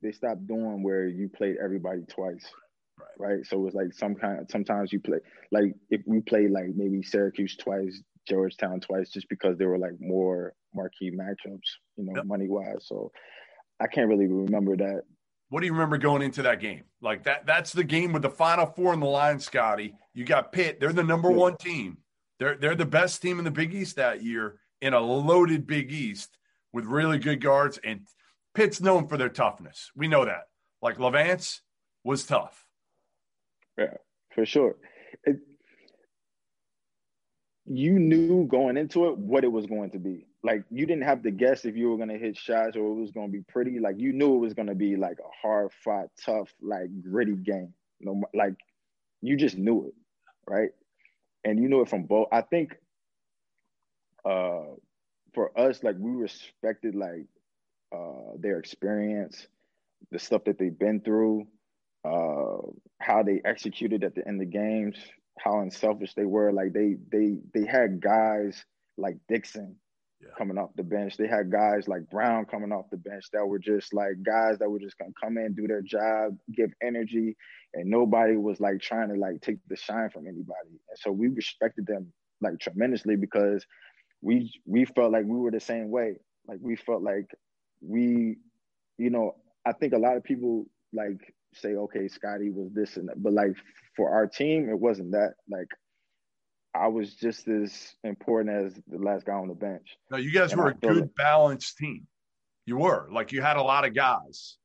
they 0.02 0.12
stopped 0.12 0.46
doing 0.46 0.82
where 0.82 1.08
you 1.08 1.28
played 1.28 1.56
everybody 1.62 2.02
twice, 2.08 2.46
Right. 2.98 3.36
right? 3.36 3.46
So 3.46 3.56
it 3.58 3.60
was 3.62 3.74
like 3.74 3.92
some 3.92 4.14
kind. 4.14 4.48
Sometimes 4.50 4.92
you 4.92 5.00
play 5.00 5.18
like 5.50 5.74
if 5.90 6.00
we 6.06 6.20
played 6.20 6.50
like 6.50 6.70
maybe 6.74 7.02
Syracuse 7.02 7.56
twice, 7.56 8.00
Georgetown 8.28 8.80
twice, 8.80 9.11
just 9.11 9.28
because 9.28 9.56
they 9.58 9.64
were 9.66 9.78
like 9.78 9.99
more 10.00 10.54
marquee 10.75 11.11
matchups, 11.11 11.68
you 11.97 12.04
know, 12.04 12.12
Yep. 12.16 12.26
money 12.26 12.49
wise. 12.49 12.87
So 12.87 13.11
I 13.80 13.87
can't 13.87 14.08
really 14.08 14.26
remember 14.26 14.76
that. 14.76 15.02
What 15.50 15.61
do 15.61 15.66
you 15.66 15.73
remember 15.73 15.97
going 15.99 16.23
into 16.23 16.42
that 16.42 16.61
game? 16.61 16.85
Like 17.00 17.25
that 17.25 17.47
that's 17.47 17.73
the 17.73 17.85
game 17.85 18.12
with 18.12 18.23
the 18.23 18.30
final 18.30 18.66
four 18.66 18.92
in 18.92 19.00
the 19.00 19.06
line, 19.06 19.40
Scottie. 19.40 19.94
You 20.14 20.25
got 20.25 20.52
Pitt. 20.52 20.78
They're 20.78 20.92
the 20.92 21.02
number 21.02 21.30
Yeah. 21.30 21.37
one 21.37 21.56
team. 21.56 21.99
They're 22.38 22.56
they're 22.56 22.75
the 22.75 22.85
best 22.87 23.23
team 23.23 23.38
in 23.38 23.44
the 23.44 23.50
Big 23.50 23.75
East 23.75 23.97
that 23.97 24.23
year 24.23 24.61
in 24.80 24.92
a 24.94 25.00
loaded 25.00 25.66
Big 25.66 25.90
East 25.90 26.37
with 26.73 26.85
really 26.85 27.18
good 27.18 27.40
guards. 27.40 27.78
And 27.82 28.06
Pitt's 28.54 28.80
known 28.80 29.08
for 29.08 29.16
their 29.16 29.28
toughness. 29.30 29.90
We 29.97 30.06
know 30.06 30.25
that. 30.26 30.49
Like 30.82 30.99
Levance 30.99 31.61
was 32.04 32.26
tough. 32.26 32.66
Yeah, 33.78 33.94
for 34.35 34.44
sure. 34.44 34.76
You 37.70 37.98
knew 37.98 38.46
going 38.46 38.78
into 38.78 39.08
it 39.08 39.18
what 39.18 39.44
it 39.44 39.52
was 39.52 39.66
going 39.66 39.90
to 39.90 39.98
be. 39.98 40.26
Like 40.42 40.64
you 40.70 40.87
didn't 40.87 41.02
have 41.02 41.22
to 41.25 41.30
guess 41.30 41.64
if 41.66 41.76
you 41.76 41.90
were 41.90 41.98
gonna 41.98 42.16
hit 42.16 42.37
shots 42.37 42.76
or 42.76 42.87
it 42.92 43.00
was 43.00 43.10
gonna 43.10 43.28
be 43.28 43.42
pretty. 43.42 43.78
Like 43.78 43.98
you 43.98 44.12
knew 44.12 44.37
it 44.37 44.38
was 44.38 44.54
gonna 44.54 44.75
be 44.75 44.96
like 44.96 45.18
a 45.18 45.30
hard 45.42 45.70
fought, 45.84 46.08
tough, 46.25 46.48
like 46.62 46.88
gritty 47.02 47.37
game. 47.37 47.75
No, 48.00 48.22
like 48.32 48.54
you 49.20 49.37
just 49.37 49.58
knew 49.58 49.87
it, 49.88 49.94
right? 50.46 50.70
And 51.44 51.60
you 51.60 51.68
knew 51.68 51.82
it 51.82 51.88
from 51.88 52.04
both. 52.04 52.28
I 52.32 52.40
think 52.42 52.76
uh 54.25 54.75
for 55.34 55.58
us, 55.58 55.82
like 55.82 55.96
we 55.98 56.12
respected 56.12 56.94
like 56.94 57.26
uh 57.92 58.37
their 58.38 58.58
experience, 58.58 59.46
the 60.10 60.18
stuff 60.18 60.44
that 60.44 60.58
they've 60.58 60.78
been 60.78 61.00
through, 61.00 61.46
uh 62.04 62.58
how 63.00 63.22
they 63.22 63.42
executed 63.44 64.04
at 64.04 64.14
the 64.14 64.26
end 64.26 64.40
of 64.40 64.50
games, 64.50 64.96
how 65.42 65.61
unselfish 65.61 66.14
they 66.14 66.25
were. 66.25 66.52
Like 66.52 66.73
they 66.73 66.97
they 67.11 67.38
they 67.54 67.66
had 67.66 68.00
guys 68.00 68.64
like 68.97 69.16
Dixon 69.28 69.76
yeah. 70.21 70.28
coming 70.37 70.59
off 70.59 70.71
the 70.76 70.83
bench. 70.83 71.16
They 71.16 71.28
had 71.28 71.50
guys 71.50 71.88
like 71.88 72.09
Brown 72.11 72.45
coming 72.45 72.73
off 72.73 72.90
the 72.90 72.97
bench 72.97 73.25
that 73.33 73.47
were 73.47 73.59
just 73.59 73.95
like 73.95 74.23
guys 74.23 74.59
that 74.59 74.68
were 74.68 74.80
just 74.80 74.99
gonna 74.99 75.12
come 75.23 75.38
in, 75.38 75.54
do 75.54 75.66
their 75.66 75.83
job, 75.83 76.37
give 76.54 76.71
energy, 76.83 77.37
and 77.75 77.88
nobody 77.88 78.37
was 78.37 78.61
like 78.61 78.80
trying 78.80 79.09
to 79.09 79.14
like 79.14 79.40
take 79.40 79.59
the 79.68 79.76
shine 79.76 80.11
from 80.11 80.26
anybody. 80.26 80.80
And 80.88 80.99
so 80.99 81.12
we 81.12 81.28
respected 81.28 81.87
them 81.87 82.12
like 82.40 82.59
tremendously 82.59 83.16
because 83.16 83.64
we 84.21 84.52
we 84.66 84.85
felt 84.85 85.12
like 85.12 85.25
we 85.25 85.38
were 85.38 85.50
the 85.50 85.61
same 85.61 85.90
way. 85.90 86.16
Like 86.47 86.59
we 86.61 86.76
felt 86.76 87.02
like 87.02 87.26
we, 87.80 88.37
you 88.97 89.11
know, 89.11 89.37
I 89.64 89.73
think 89.73 89.92
a 89.92 89.99
lot 89.99 90.16
of 90.16 90.25
people 90.25 90.66
like 90.92 91.35
say, 91.55 91.75
okay, 91.75 92.09
Scottie 92.09 92.50
was 92.50 92.71
this 92.73 92.97
and 92.97 93.09
that, 93.09 93.23
but 93.23 93.33
like 93.33 93.52
for 93.97 94.11
our 94.11 94.26
team, 94.26 94.69
it 94.69 94.78
wasn't 94.78 95.12
that. 95.12 95.35
Like 95.49 95.69
I 96.75 96.88
was 96.88 97.14
just 97.14 97.49
as 97.49 97.95
important 98.05 98.67
as 98.67 98.81
the 98.87 98.99
last 98.99 99.26
guy 99.26 99.33
on 99.33 99.49
the 99.49 99.55
bench. 99.55 99.97
No, 100.11 100.17
you 100.17 100.33
guys 100.33 100.52
and 100.52 100.61
were 100.61 100.69
I 100.69 100.71
a 100.71 100.75
good 100.75 101.00
like, 101.02 101.14
balanced 101.17 101.78
team. 101.78 102.07
You 102.67 102.76
were 102.76 103.09
like 103.12 103.33
you 103.33 103.40
had 103.43 103.57
a 103.57 103.62
lot 103.62 103.87
of 103.87 103.95
guys. 103.95 104.57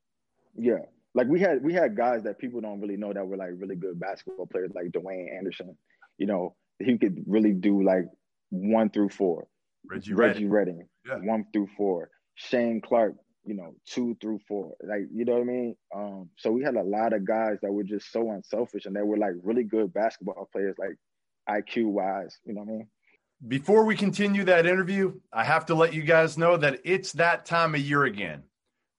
Yeah, 0.56 0.86
like 1.16 1.28
we 1.28 1.40
had 1.40 1.63
we 1.63 1.74
had 1.74 1.96
guys 1.96 2.24
that 2.24 2.40
people 2.40 2.62
don't 2.62 2.82
really 2.82 2.98
know 2.98 3.13
that 3.13 3.25
were 3.25 3.38
like 3.38 3.52
really 3.58 3.75
good 3.75 4.00
basketball 4.00 4.48
players, 4.48 4.72
like 4.75 4.92
Dwayne 4.92 5.36
Anderson. 5.36 5.78
You 6.18 6.28
know, 6.28 6.56
he 6.80 6.98
could 6.98 7.24
really 7.25 7.54
do 7.54 7.82
like 7.82 8.06
one 8.50 8.90
through 8.90 9.10
four. 9.10 9.48
Reggie, 9.86 10.13
Reggie 10.13 10.46
Redding, 10.46 10.88
yeah. 11.08 11.18
one 11.18 11.46
through 11.52 11.70
four. 11.75 12.10
Shane 12.36 12.82
Clark, 12.82 13.16
you 13.45 13.53
know, 13.53 13.75
two 13.85 14.15
through 14.21 14.39
four. 14.47 14.73
Like, 14.81 15.07
you 15.13 15.25
know 15.25 15.33
what 15.33 15.41
I 15.41 15.45
mean? 15.45 15.75
Um, 15.95 16.29
so 16.38 16.51
we 16.51 16.63
had 16.63 16.75
a 16.75 16.83
lot 16.83 17.13
of 17.13 17.25
guys 17.25 17.57
that 17.62 17.71
were 17.71 17.83
just 17.83 18.12
so 18.12 18.31
unselfish 18.31 18.85
and 18.85 18.95
they 18.95 19.01
were 19.01 19.17
like 19.17 19.33
really 19.43 19.63
good 19.63 19.93
basketball 19.93 20.50
players, 20.51 20.75
like 20.77 20.97
IQ 21.50 21.85
wise, 21.85 22.38
you 22.45 22.53
know 22.53 22.62
what 22.62 22.69
I 22.69 22.77
mean? 22.77 22.88
Before 23.45 23.83
we 23.83 23.95
continue 23.95 24.45
that 24.45 24.65
interview, 24.65 25.19
I 25.33 25.43
have 25.43 25.65
to 25.65 25.75
let 25.75 25.93
you 25.93 26.03
guys 26.03 26.38
know 26.38 26.55
that 26.57 26.79
it's 26.85 27.12
that 27.13 27.45
time 27.45 27.75
of 27.75 27.81
year 27.81 28.05
again. 28.05 28.43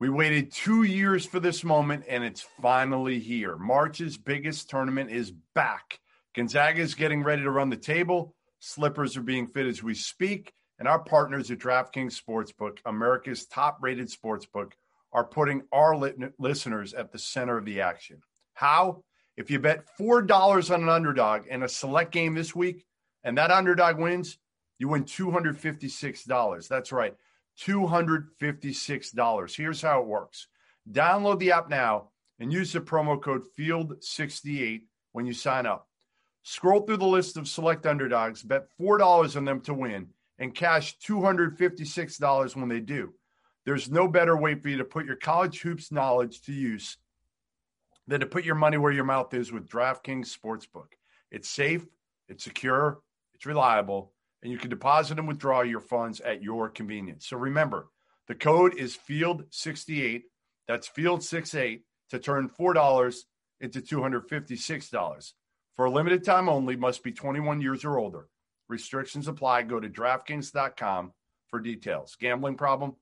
We 0.00 0.10
waited 0.10 0.52
two 0.52 0.82
years 0.82 1.24
for 1.24 1.40
this 1.40 1.64
moment, 1.64 2.04
and 2.08 2.22
it's 2.22 2.44
finally 2.60 3.20
here. 3.20 3.56
March's 3.56 4.18
biggest 4.18 4.68
tournament 4.68 5.10
is 5.10 5.32
back. 5.54 5.98
Gonzaga 6.34 6.82
is 6.82 6.94
getting 6.94 7.22
ready 7.22 7.42
to 7.42 7.50
run 7.50 7.70
the 7.70 7.76
table. 7.76 8.34
Slippers 8.58 9.16
are 9.16 9.22
being 9.22 9.46
fit 9.46 9.66
as 9.66 9.82
we 9.82 9.94
speak. 9.94 10.52
And 10.78 10.88
our 10.88 10.98
partners 10.98 11.50
at 11.50 11.58
DraftKings 11.58 12.20
Sportsbook, 12.20 12.78
America's 12.84 13.46
top 13.46 13.78
rated 13.80 14.08
sportsbook, 14.08 14.72
are 15.12 15.24
putting 15.24 15.62
our 15.72 15.96
listeners 16.38 16.94
at 16.94 17.12
the 17.12 17.18
center 17.18 17.56
of 17.56 17.64
the 17.64 17.80
action. 17.80 18.20
How? 18.54 19.04
If 19.36 19.50
you 19.50 19.58
bet 19.58 19.84
$4 19.98 20.74
on 20.74 20.82
an 20.82 20.88
underdog 20.88 21.46
in 21.46 21.62
a 21.62 21.68
select 21.68 22.12
game 22.12 22.34
this 22.34 22.54
week 22.54 22.84
and 23.22 23.38
that 23.38 23.50
underdog 23.50 23.98
wins, 23.98 24.38
you 24.78 24.88
win 24.88 25.04
$256. 25.04 26.68
That's 26.68 26.92
right, 26.92 27.14
$256. 27.60 29.56
Here's 29.56 29.82
how 29.82 30.00
it 30.00 30.06
works 30.06 30.48
download 30.90 31.38
the 31.38 31.52
app 31.52 31.68
now 31.70 32.10
and 32.38 32.52
use 32.52 32.72
the 32.72 32.80
promo 32.80 33.20
code 33.20 33.42
FIELD68 33.58 34.82
when 35.12 35.26
you 35.26 35.32
sign 35.32 35.66
up. 35.66 35.88
Scroll 36.42 36.80
through 36.80 36.98
the 36.98 37.06
list 37.06 37.36
of 37.36 37.48
select 37.48 37.86
underdogs, 37.86 38.42
bet 38.42 38.66
$4 38.78 39.36
on 39.36 39.44
them 39.44 39.60
to 39.62 39.72
win, 39.72 40.08
and 40.38 40.54
cash 40.54 40.96
$256 40.98 42.56
when 42.56 42.68
they 42.68 42.80
do. 42.80 43.12
There's 43.64 43.90
no 43.90 44.08
better 44.08 44.36
way 44.36 44.54
for 44.54 44.68
you 44.68 44.78
to 44.78 44.84
put 44.84 45.06
your 45.06 45.16
college 45.16 45.60
hoops 45.60 45.90
knowledge 45.90 46.42
to 46.42 46.52
use 46.52 46.98
than 48.06 48.20
to 48.20 48.26
put 48.26 48.44
your 48.44 48.54
money 48.54 48.76
where 48.76 48.92
your 48.92 49.04
mouth 49.04 49.32
is 49.32 49.52
with 49.52 49.68
DraftKings 49.68 50.36
Sportsbook. 50.36 50.88
It's 51.30 51.48
safe, 51.48 51.86
it's 52.28 52.44
secure, 52.44 53.00
it's 53.34 53.46
reliable, 53.46 54.12
and 54.42 54.52
you 54.52 54.58
can 54.58 54.70
deposit 54.70 55.18
and 55.18 55.26
withdraw 55.26 55.62
your 55.62 55.80
funds 55.80 56.20
at 56.20 56.42
your 56.42 56.68
convenience. 56.68 57.26
So 57.26 57.38
remember, 57.38 57.88
the 58.28 58.34
code 58.34 58.74
is 58.74 58.98
FIELD68. 59.08 60.22
That's 60.68 60.88
FIELD68 60.88 61.80
to 62.10 62.18
turn 62.18 62.50
$4 62.50 63.16
into 63.60 63.80
$256. 63.80 65.32
For 65.74 65.86
a 65.86 65.90
limited 65.90 66.24
time 66.24 66.48
only, 66.48 66.76
must 66.76 67.02
be 67.02 67.12
21 67.12 67.60
years 67.60 67.84
or 67.84 67.98
older. 67.98 68.28
Restrictions 68.68 69.28
apply. 69.28 69.62
Go 69.62 69.78
to 69.80 69.88
DraftKings.com 69.88 71.12
for 71.48 71.60
details. 71.60 72.16
Gambling 72.18 72.56
problem? 72.56 72.94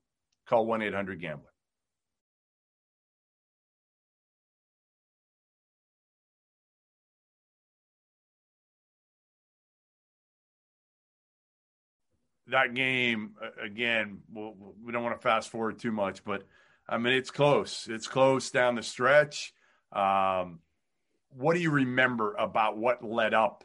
Call 0.47 0.65
1 0.65 0.81
800 0.81 1.21
Gambler. 1.21 1.53
that 12.53 12.73
game 12.73 13.31
again. 13.61 14.19
We 14.33 14.91
don't 14.91 15.03
want 15.03 15.15
to 15.15 15.21
fast 15.21 15.49
forward 15.49 15.79
too 15.79 15.91
much, 15.91 16.23
but 16.23 16.43
I 16.87 16.97
mean 16.97 17.13
it's 17.13 17.31
close. 17.31 17.87
It's 17.89 18.07
close 18.07 18.51
down 18.51 18.75
the 18.75 18.83
stretch. 18.83 19.53
Um, 19.91 20.59
what 21.29 21.55
do 21.55 21.59
you 21.59 21.71
remember 21.71 22.33
about 22.35 22.77
what 22.77 23.03
led 23.03 23.33
up 23.33 23.63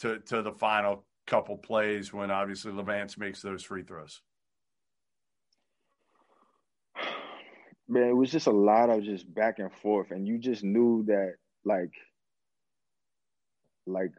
to 0.00 0.18
to 0.26 0.42
the 0.42 0.52
final 0.52 1.04
couple 1.28 1.56
plays 1.56 2.12
when 2.12 2.30
obviously 2.30 2.72
Levance 2.72 3.18
makes 3.18 3.42
those 3.42 3.62
free 3.62 3.82
throws? 3.82 4.20
Man, 7.88 8.08
it 8.08 8.16
was 8.16 8.30
just 8.30 8.46
a 8.46 8.52
lot 8.52 8.90
of 8.90 9.02
just 9.02 9.32
back 9.32 9.58
and 9.58 9.72
forth, 9.72 10.10
and 10.10 10.26
you 10.26 10.38
just 10.38 10.62
knew 10.62 11.04
that 11.06 11.34
like 11.64 11.92
like 13.86 14.12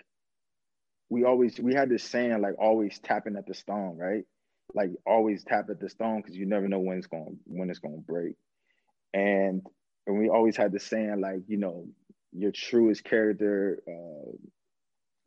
we 1.09 1.23
always 1.23 1.59
we 1.59 1.73
had 1.73 1.89
this 1.89 2.03
saying 2.03 2.41
like 2.41 2.55
always 2.59 2.99
tapping 2.99 3.35
at 3.35 3.45
the 3.45 3.53
stone, 3.53 3.97
right? 3.97 4.23
Like 4.73 4.91
always 5.05 5.43
tap 5.43 5.69
at 5.69 5.79
the 5.79 5.89
stone 5.89 6.21
because 6.21 6.35
you 6.35 6.45
never 6.45 6.67
know 6.67 6.79
when 6.79 6.97
it's 6.97 7.07
going 7.07 7.39
when 7.45 7.69
it's 7.69 7.79
going 7.79 7.95
to 7.95 8.01
break. 8.01 8.35
And 9.13 9.65
and 10.07 10.19
we 10.19 10.29
always 10.29 10.55
had 10.55 10.71
the 10.71 10.79
saying 10.79 11.21
like 11.21 11.41
you 11.47 11.57
know 11.57 11.87
your 12.31 12.51
truest 12.51 13.03
character 13.03 13.81
uh, 13.87 14.31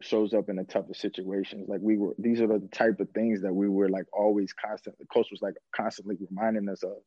shows 0.02 0.34
up 0.34 0.48
in 0.48 0.56
the 0.56 0.64
toughest 0.64 1.00
situations. 1.00 1.68
Like 1.68 1.80
we 1.80 1.96
were, 1.96 2.14
these 2.18 2.40
are 2.40 2.46
the 2.46 2.68
type 2.72 3.00
of 3.00 3.10
things 3.10 3.42
that 3.42 3.54
we 3.54 3.68
were 3.68 3.88
like 3.88 4.06
always 4.12 4.52
constant. 4.52 4.98
The 4.98 5.06
coach 5.06 5.28
was 5.30 5.42
like 5.42 5.54
constantly 5.74 6.16
reminding 6.30 6.68
us 6.68 6.82
of. 6.82 6.98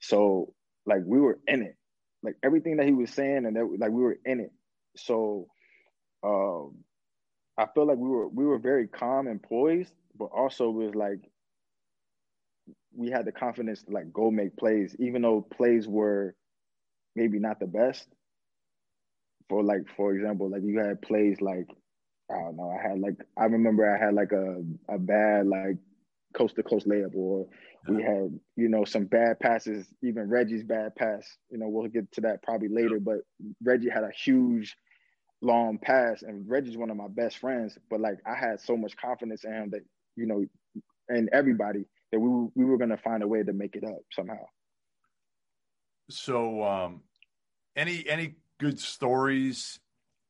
So 0.00 0.54
like 0.86 1.02
we 1.04 1.20
were 1.20 1.38
in 1.46 1.62
it, 1.62 1.76
like 2.22 2.36
everything 2.42 2.76
that 2.76 2.86
he 2.86 2.92
was 2.92 3.10
saying, 3.10 3.46
and 3.46 3.56
that 3.56 3.76
like 3.78 3.90
we 3.90 4.02
were 4.02 4.18
in 4.24 4.40
it. 4.40 4.52
So 4.96 5.48
um, 6.22 6.78
I 7.56 7.66
felt 7.74 7.88
like 7.88 7.98
we 7.98 8.08
were 8.08 8.28
we 8.28 8.44
were 8.44 8.58
very 8.58 8.88
calm 8.88 9.26
and 9.26 9.42
poised, 9.42 9.92
but 10.18 10.26
also 10.26 10.70
was 10.70 10.94
like 10.94 11.20
we 12.96 13.10
had 13.10 13.24
the 13.24 13.32
confidence 13.32 13.82
to 13.82 13.92
like 13.92 14.12
go 14.12 14.30
make 14.30 14.56
plays, 14.56 14.94
even 14.98 15.22
though 15.22 15.40
plays 15.40 15.86
were 15.86 16.34
maybe 17.14 17.38
not 17.38 17.60
the 17.60 17.66
best. 17.66 18.06
For 19.48 19.62
like, 19.62 19.82
for 19.96 20.14
example, 20.14 20.50
like 20.50 20.62
you 20.64 20.78
had 20.78 21.02
plays 21.02 21.40
like 21.40 21.68
I 22.30 22.34
don't 22.34 22.56
know, 22.56 22.70
I 22.70 22.82
had 22.82 22.98
like 23.00 23.16
I 23.36 23.44
remember 23.44 23.88
I 23.88 24.02
had 24.02 24.14
like 24.14 24.32
a 24.32 24.62
a 24.88 24.98
bad 24.98 25.46
like 25.46 25.76
coast 26.34 26.56
to 26.56 26.62
coast 26.62 26.86
layup, 26.86 27.14
or 27.14 27.46
we 27.88 28.02
had 28.02 28.38
you 28.56 28.68
know 28.68 28.84
some 28.84 29.04
bad 29.04 29.40
passes, 29.40 29.86
even 30.02 30.28
Reggie's 30.28 30.64
bad 30.64 30.94
pass. 30.96 31.26
You 31.50 31.58
know, 31.58 31.68
we'll 31.68 31.88
get 31.88 32.10
to 32.12 32.20
that 32.22 32.42
probably 32.42 32.68
later, 32.68 32.98
but 33.00 33.18
Reggie 33.62 33.90
had 33.90 34.04
a 34.04 34.10
huge 34.10 34.76
long 35.40 35.78
pass, 35.78 36.22
and 36.22 36.48
Reggie's 36.48 36.76
one 36.76 36.90
of 36.90 36.96
my 36.96 37.08
best 37.08 37.38
friends. 37.38 37.78
But 37.90 38.00
like 38.00 38.18
I 38.26 38.34
had 38.34 38.60
so 38.60 38.76
much 38.76 38.96
confidence 38.96 39.44
in 39.44 39.52
him 39.52 39.70
that 39.70 39.82
you 40.16 40.26
know, 40.26 40.44
and 41.08 41.28
everybody 41.32 41.84
that 42.12 42.20
we 42.20 42.48
we 42.54 42.64
were 42.64 42.78
gonna 42.78 42.98
find 42.98 43.22
a 43.22 43.28
way 43.28 43.42
to 43.42 43.52
make 43.52 43.76
it 43.76 43.84
up 43.84 44.00
somehow. 44.12 44.44
So, 46.10 46.62
um, 46.62 47.02
any 47.76 48.06
any 48.08 48.34
good 48.58 48.78
stories 48.78 49.80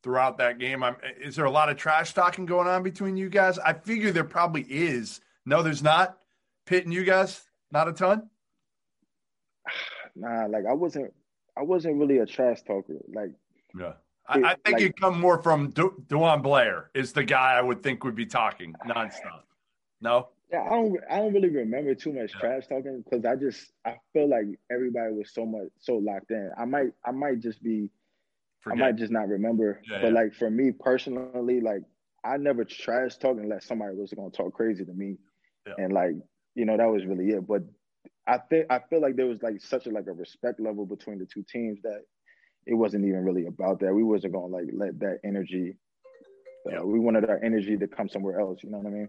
throughout 0.05 0.37
that 0.39 0.59
game? 0.59 0.85
I'm, 0.85 0.97
is 1.21 1.35
there 1.35 1.47
a 1.47 1.51
lot 1.51 1.71
of 1.71 1.77
trash 1.79 2.13
talking 2.13 2.45
going 2.47 2.69
on 2.69 2.83
between 2.85 3.17
you 3.17 3.29
guys? 3.31 3.59
I 3.59 3.73
figure 3.73 4.13
there 4.13 4.23
probably 4.23 4.63
is. 4.63 5.21
No, 5.47 5.63
there's 5.63 5.83
not. 5.83 6.19
Pitting 6.67 6.93
you 6.93 7.05
guys, 7.05 7.43
not 7.73 7.89
a 7.89 7.93
ton. 7.93 8.29
Nah, 10.17 10.47
like 10.47 10.65
I 10.65 10.73
wasn't. 10.75 11.13
I 11.59 11.63
wasn't 11.63 11.97
really 11.99 12.19
a 12.19 12.27
trash 12.27 12.63
talker. 12.63 13.01
Like 13.13 13.31
yeah. 13.77 13.95
I, 14.29 14.39
I 14.39 14.55
think 14.65 14.77
like- 14.79 14.83
it 14.83 14.97
come 15.01 15.21
more 15.21 15.43
from 15.43 15.71
Du- 15.71 16.05
DeJuan 16.07 16.41
Blair 16.41 16.91
is 16.95 17.13
the 17.13 17.25
guy 17.25 17.55
I 17.55 17.61
would 17.61 17.83
think 17.83 18.05
would 18.05 18.15
be 18.15 18.25
talking 18.27 18.75
nonstop. 18.87 19.43
No, 20.01 20.29
Yeah, 20.53 20.63
I 20.63 20.69
don't 20.71 20.97
I 21.11 21.17
don't 21.17 21.33
really 21.33 21.49
remember 21.51 21.97
too 21.97 22.13
much 22.13 22.33
Yeah. 22.35 22.41
trash 22.41 22.69
talking 22.69 23.03
because 23.03 23.25
I 23.25 23.35
just 23.35 23.73
I 23.85 23.97
feel 24.13 24.29
like 24.29 24.47
everybody 24.71 25.13
was 25.15 25.33
so 25.35 25.45
much 25.45 25.67
so 25.81 25.97
locked 25.97 26.31
in. 26.31 26.49
I 26.57 26.65
might 26.65 26.93
I 27.05 27.11
might 27.11 27.41
just 27.41 27.61
be 27.61 27.91
I 28.67 28.75
might 28.75 28.97
just 28.97 29.13
not 29.13 29.29
remember. 29.29 29.81
Yeah, 29.89 29.99
but 30.01 30.09
yeah. 30.09 30.15
like 30.15 30.35
for 30.35 30.51
me 30.51 30.73
personally, 30.73 31.61
like 31.61 31.83
I 32.25 32.37
never 32.37 32.65
trash 32.65 33.17
talk 33.17 33.37
unless 33.39 33.67
somebody 33.67 33.97
was 33.97 34.13
gonna 34.13 34.31
talk 34.31 34.55
crazy 34.55 34.85
to 34.85 34.93
me. 34.93 35.17
Yeah. 35.67 35.75
And 35.79 35.93
like, 35.93 36.15
you 36.55 36.65
know, 36.65 36.77
that 36.77 36.89
was 36.91 37.05
really 37.05 37.31
it. 37.31 37.47
But 37.47 37.63
I 38.27 38.39
think 38.39 38.67
I 38.71 38.81
feel 38.91 39.01
like 39.01 39.17
there 39.17 39.27
was 39.27 39.43
like 39.43 39.61
such 39.61 39.87
a 39.87 39.91
like 39.91 40.07
a 40.07 40.13
respect 40.13 40.61
level 40.61 40.87
between 40.87 41.19
the 41.19 41.27
two 41.27 41.45
teams 41.51 41.81
that 41.83 42.03
it 42.67 42.75
wasn't 42.75 43.05
even 43.05 43.25
really 43.25 43.47
about 43.47 43.81
that. 43.81 43.95
We 43.95 44.03
wasn't 44.03 44.33
gonna 44.33 44.47
like 44.47 44.69
let 44.73 44.99
that 45.01 45.19
energy 45.25 45.77
uh, 46.67 46.71
Yeah. 46.71 46.81
we 46.83 46.99
wanted 46.99 47.29
our 47.29 47.39
energy 47.43 47.77
to 47.77 47.87
come 47.87 48.09
somewhere 48.09 48.41
else, 48.41 48.63
you 48.63 48.71
know 48.71 48.79
what 48.79 48.87
I 48.87 48.91
mean? 48.91 49.09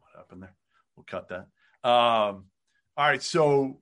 what 0.00 0.10
happened 0.16 0.42
there? 0.42 0.54
We'll 0.96 1.04
cut 1.04 1.28
that. 1.28 1.46
Um, 1.88 2.46
all 2.96 3.06
right, 3.06 3.22
so 3.22 3.80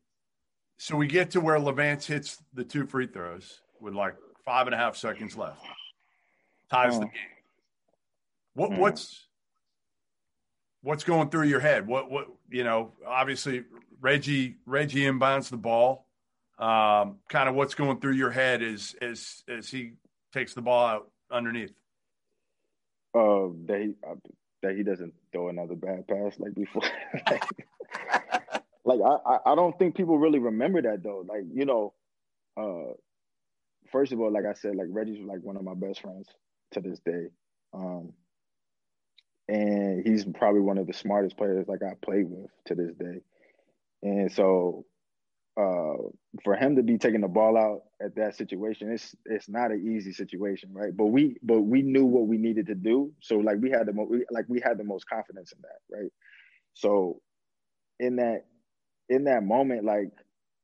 so 0.78 0.96
we 0.96 1.06
get 1.06 1.30
to 1.32 1.40
where 1.40 1.58
Levance 1.58 2.04
hits 2.04 2.42
the 2.54 2.64
two 2.64 2.86
free 2.86 3.06
throws 3.06 3.60
with 3.80 3.94
like 3.94 4.14
five 4.44 4.66
and 4.66 4.74
a 4.74 4.78
half 4.78 4.96
seconds 4.96 5.36
left, 5.36 5.60
ties 6.70 6.98
the 6.98 7.06
Oh. 7.06 7.08
game. 7.08 7.30
What 8.54 8.70
Hmm. 8.72 8.78
what's 8.80 9.26
what's 10.82 11.04
going 11.04 11.30
through 11.30 11.46
your 11.48 11.60
head? 11.60 11.86
What 11.86 12.10
what 12.10 12.28
you 12.48 12.64
know? 12.64 12.92
Obviously, 13.06 13.64
Reggie 14.00 14.56
Reggie 14.66 15.00
inbounds 15.02 15.50
the 15.50 15.56
ball. 15.56 16.06
Um, 16.58 17.18
kind 17.28 17.48
of 17.50 17.54
what's 17.54 17.74
going 17.74 18.00
through 18.00 18.14
your 18.14 18.30
head 18.30 18.62
as 18.62 18.94
as 19.02 19.42
as 19.48 19.68
he 19.68 19.92
takes 20.32 20.54
the 20.54 20.62
ball 20.62 20.86
out 20.86 21.10
underneath. 21.30 21.74
Uh, 23.14 23.48
that 23.66 23.80
he 23.80 23.94
uh, 24.08 24.14
that 24.62 24.76
he 24.76 24.82
doesn't 24.82 25.12
throw 25.32 25.48
another 25.48 25.74
bad 25.74 26.06
pass 26.08 26.38
like 26.38 26.54
before. 26.54 26.82
like, 28.86 29.00
I 29.02 29.38
I 29.52 29.56
don't 29.56 29.78
think 29.78 29.96
people 29.96 30.18
really 30.18 30.40
remember 30.40 30.82
that 30.82 31.04
though. 31.04 31.24
Like 31.28 31.44
you 31.54 31.66
know, 31.66 31.94
uh, 32.56 32.94
first 33.90 34.12
of 34.12 34.20
all, 34.20 34.32
like 34.32 34.46
I 34.46 34.54
said, 34.54 34.76
like 34.76 34.88
Reggie's 34.90 35.24
like 35.24 35.42
one 35.42 35.56
of 35.56 35.64
my 35.64 35.74
best 35.74 36.00
friends 36.02 36.28
to 36.72 36.80
this 36.80 37.00
day, 37.00 37.28
um, 37.74 38.12
and 39.48 40.06
he's 40.06 40.24
probably 40.24 40.60
one 40.60 40.78
of 40.78 40.86
the 40.86 40.92
smartest 40.92 41.36
players 41.36 41.66
like 41.68 41.82
I 41.82 41.94
played 42.04 42.26
with 42.28 42.50
to 42.66 42.74
this 42.74 42.94
day, 42.96 43.20
and 44.02 44.32
so. 44.32 44.84
Uh, 45.58 45.96
for 46.44 46.56
him 46.56 46.76
to 46.76 46.82
be 46.82 46.98
taking 46.98 47.20
the 47.20 47.28
ball 47.28 47.56
out 47.56 47.82
at 48.02 48.14
that 48.16 48.36
situation, 48.36 48.92
it's 48.92 49.14
it's 49.26 49.48
not 49.48 49.70
an 49.72 49.86
easy 49.94 50.12
situation, 50.12 50.70
right? 50.72 50.96
But 50.96 51.06
we 51.06 51.36
but 51.42 51.62
we 51.62 51.82
knew 51.82 52.06
what 52.06 52.26
we 52.28 52.38
needed 52.38 52.66
to 52.68 52.74
do, 52.74 53.12
so 53.20 53.38
like 53.38 53.58
we 53.60 53.70
had 53.70 53.86
the 53.86 53.92
most 53.92 54.12
like 54.30 54.46
we 54.48 54.60
had 54.60 54.78
the 54.78 54.84
most 54.84 55.08
confidence 55.08 55.52
in 55.52 55.58
that, 55.62 55.96
right? 55.96 56.12
So 56.74 57.20
in 58.00 58.16
that 58.16 58.46
in 59.08 59.24
that 59.24 59.42
moment, 59.44 59.84
like 59.84 60.10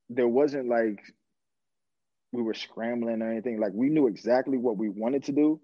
there 0.08 0.28
wasn't 0.28 0.68
like 0.68 1.00
we 2.32 2.42
were 2.42 2.54
scrambling 2.54 3.22
or 3.22 3.30
anything. 3.30 3.60
Like 3.60 3.72
we 3.74 3.88
knew 3.88 4.08
exactly 4.08 4.58
what 4.58 4.76
we 4.76 4.88
wanted 4.88 5.24
to 5.24 5.32
do. 5.32 5.60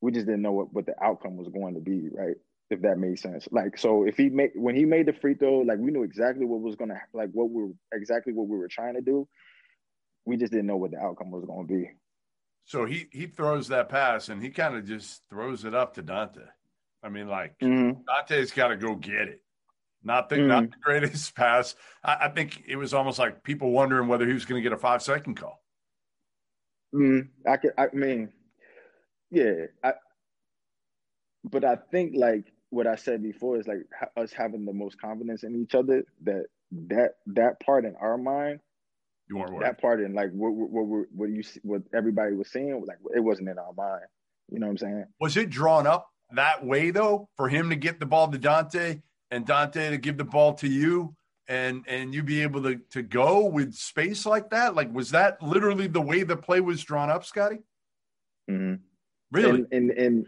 We 0.00 0.12
just 0.12 0.26
didn't 0.26 0.42
know 0.42 0.52
what, 0.52 0.72
what 0.72 0.86
the 0.86 0.94
outcome 1.02 1.36
was 1.36 1.48
going 1.48 1.74
to 1.74 1.80
be, 1.80 2.08
right? 2.12 2.36
If 2.68 2.82
that 2.82 2.98
made 2.98 3.18
sense. 3.18 3.48
Like 3.50 3.78
so 3.78 4.04
if 4.04 4.16
he 4.16 4.28
made 4.28 4.50
when 4.54 4.74
he 4.74 4.84
made 4.84 5.06
the 5.06 5.12
free 5.12 5.34
throw, 5.34 5.58
like 5.60 5.78
we 5.78 5.90
knew 5.92 6.02
exactly 6.02 6.44
what 6.44 6.60
was 6.60 6.74
gonna 6.74 7.00
like 7.12 7.30
what 7.32 7.50
we 7.50 7.62
were 7.62 7.72
exactly 7.92 8.32
what 8.32 8.48
we 8.48 8.58
were 8.58 8.68
trying 8.68 8.94
to 8.94 9.00
do. 9.00 9.28
We 10.24 10.36
just 10.36 10.52
didn't 10.52 10.66
know 10.66 10.76
what 10.76 10.90
the 10.90 10.98
outcome 10.98 11.30
was 11.30 11.44
gonna 11.44 11.64
be. 11.66 11.90
So 12.64 12.84
he 12.84 13.06
he 13.12 13.26
throws 13.26 13.68
that 13.68 13.88
pass 13.88 14.28
and 14.28 14.42
he 14.42 14.50
kind 14.50 14.74
of 14.74 14.84
just 14.84 15.22
throws 15.30 15.64
it 15.64 15.74
up 15.74 15.94
to 15.94 16.02
Dante. 16.02 16.40
I 17.02 17.08
mean, 17.08 17.28
like 17.28 17.56
Mm-hmm. 17.62 18.00
Dante's 18.08 18.50
got 18.50 18.68
to 18.68 18.76
go 18.76 18.96
get 18.96 19.28
it. 19.28 19.42
Not 20.02 20.28
the 20.28 20.36
Mm. 20.36 20.46
not 20.48 20.70
the 20.70 20.76
greatest 20.82 21.34
pass. 21.36 21.74
I, 22.04 22.16
I 22.22 22.28
think 22.28 22.62
it 22.66 22.76
was 22.76 22.94
almost 22.94 23.18
like 23.18 23.42
people 23.42 23.70
wondering 23.72 24.08
whether 24.08 24.26
he 24.26 24.32
was 24.32 24.44
going 24.44 24.62
to 24.62 24.68
get 24.68 24.72
a 24.76 24.80
five 24.80 25.02
second 25.02 25.36
call. 25.36 25.62
Mm, 26.94 27.28
I 27.46 27.56
could. 27.56 27.72
I 27.76 27.88
mean, 27.92 28.30
yeah. 29.30 29.66
I, 29.82 29.94
but 31.44 31.64
I 31.64 31.76
think 31.90 32.12
like 32.16 32.52
what 32.70 32.86
I 32.86 32.96
said 32.96 33.22
before 33.22 33.58
is 33.58 33.66
like 33.66 33.78
us 34.16 34.32
having 34.32 34.64
the 34.64 34.72
most 34.72 35.00
confidence 35.00 35.42
in 35.42 35.56
each 35.60 35.74
other. 35.74 36.04
That 36.24 36.46
that 36.88 37.10
that 37.26 37.60
part 37.60 37.84
in 37.84 37.94
our 38.00 38.16
mind, 38.18 38.60
You 39.28 39.38
weren't 39.38 39.52
worried. 39.52 39.66
that 39.66 39.80
part 39.80 40.00
in 40.00 40.14
like 40.14 40.30
what 40.32 40.50
what 40.52 40.86
what, 40.86 41.06
what 41.12 41.30
you 41.30 41.42
see- 41.42 41.60
what 41.62 41.82
everybody 41.94 42.34
was 42.34 42.50
saying, 42.50 42.82
like 42.86 42.98
it 43.14 43.20
wasn't 43.20 43.48
in 43.48 43.58
our 43.58 43.72
mind. 43.76 44.04
You 44.50 44.60
know 44.60 44.66
what 44.66 44.72
I'm 44.72 44.78
saying? 44.78 45.04
Was 45.20 45.36
it 45.36 45.50
drawn 45.50 45.86
up 45.86 46.08
that 46.32 46.64
way 46.64 46.90
though 46.92 47.28
for 47.36 47.48
him 47.48 47.70
to 47.70 47.76
get 47.76 47.98
the 48.00 48.06
ball 48.06 48.28
to 48.30 48.38
Dante 48.38 49.00
and 49.30 49.46
Dante 49.46 49.90
to 49.90 49.98
give 49.98 50.16
the 50.16 50.24
ball 50.24 50.54
to 50.54 50.68
you 50.68 51.14
and 51.48 51.84
and 51.86 52.14
you 52.14 52.22
be 52.22 52.42
able 52.42 52.62
to 52.62 52.76
to 52.90 53.02
go 53.02 53.46
with 53.46 53.74
space 53.74 54.26
like 54.26 54.50
that? 54.50 54.74
Like 54.74 54.92
was 54.92 55.10
that 55.10 55.42
literally 55.42 55.86
the 55.86 56.00
way 56.00 56.22
the 56.22 56.36
play 56.36 56.60
was 56.60 56.82
drawn 56.82 57.10
up, 57.10 57.24
Scottie? 57.24 57.62
Mm-hmm. 58.50 58.74
Really? 59.32 59.60
And, 59.60 59.72
and 59.72 59.90
and 59.90 60.26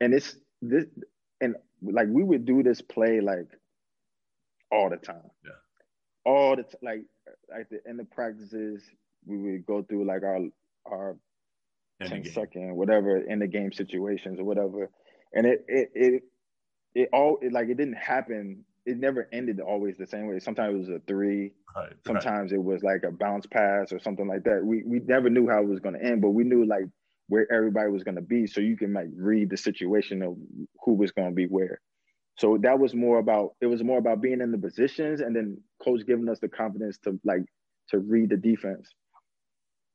and 0.00 0.14
it's 0.14 0.36
this 0.62 0.86
and 1.40 1.56
like 1.82 2.08
we 2.08 2.22
would 2.22 2.44
do 2.44 2.62
this 2.62 2.80
play 2.80 3.20
like 3.20 3.48
all 4.70 4.90
the 4.90 4.96
time. 4.96 5.30
Yeah. 5.44 5.52
All 6.24 6.56
the 6.56 6.62
t- 6.64 6.78
like 6.82 7.02
like 7.50 7.68
the 7.68 7.80
end 7.88 8.00
of 8.00 8.10
practices, 8.10 8.82
we 9.24 9.36
would 9.38 9.66
go 9.66 9.82
through 9.82 10.04
like 10.04 10.22
our 10.22 10.40
our 10.86 11.16
the 12.00 12.08
10 12.08 12.22
game. 12.22 12.32
second 12.32 12.76
whatever 12.76 13.18
in 13.18 13.38
the 13.38 13.46
game 13.46 13.72
situations 13.72 14.38
or 14.38 14.44
whatever, 14.44 14.90
and 15.32 15.46
it 15.46 15.64
it 15.68 15.90
it 15.94 16.22
it 16.96 17.10
all 17.12 17.38
it, 17.42 17.52
like 17.52 17.68
it 17.68 17.76
didn't 17.76 17.94
happen. 17.94 18.64
It 18.86 18.98
never 18.98 19.28
ended 19.32 19.60
always 19.60 19.96
the 19.96 20.06
same 20.06 20.26
way. 20.26 20.38
Sometimes 20.38 20.74
it 20.74 20.78
was 20.78 20.88
a 20.88 21.00
three. 21.06 21.52
Right, 21.74 21.82
right. 21.84 21.96
Sometimes 22.06 22.52
it 22.52 22.62
was 22.62 22.82
like 22.82 23.02
a 23.06 23.10
bounce 23.10 23.46
pass 23.46 23.92
or 23.92 23.98
something 23.98 24.26
like 24.26 24.44
that. 24.44 24.64
We 24.64 24.82
we 24.84 25.00
never 25.00 25.28
knew 25.28 25.48
how 25.48 25.60
it 25.60 25.68
was 25.68 25.80
going 25.80 25.94
to 25.94 26.02
end, 26.02 26.22
but 26.22 26.30
we 26.30 26.44
knew 26.44 26.64
like 26.64 26.84
where 27.28 27.50
everybody 27.52 27.90
was 27.90 28.02
going 28.02 28.14
to 28.14 28.22
be, 28.22 28.46
so 28.46 28.60
you 28.60 28.76
can 28.76 28.94
like 28.94 29.08
read 29.14 29.50
the 29.50 29.56
situation 29.56 30.22
of 30.22 30.36
who 30.84 30.94
was 30.94 31.12
going 31.12 31.28
to 31.28 31.34
be 31.34 31.46
where. 31.46 31.80
So 32.38 32.58
that 32.62 32.78
was 32.78 32.94
more 32.94 33.18
about 33.18 33.56
it 33.60 33.66
was 33.66 33.82
more 33.82 33.98
about 33.98 34.22
being 34.22 34.40
in 34.40 34.50
the 34.50 34.58
positions, 34.58 35.20
and 35.20 35.36
then 35.36 35.58
coach 35.82 36.00
giving 36.06 36.28
us 36.28 36.38
the 36.40 36.48
confidence 36.48 36.98
to 37.04 37.20
like 37.24 37.44
to 37.90 37.98
read 37.98 38.30
the 38.30 38.36
defense. 38.36 38.94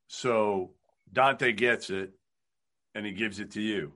So 0.08 0.72
Dante 1.12 1.52
gets 1.54 1.90
it 1.90 2.12
and 2.94 3.06
he 3.06 3.12
gives 3.12 3.40
it 3.40 3.52
to 3.52 3.62
you. 3.62 3.94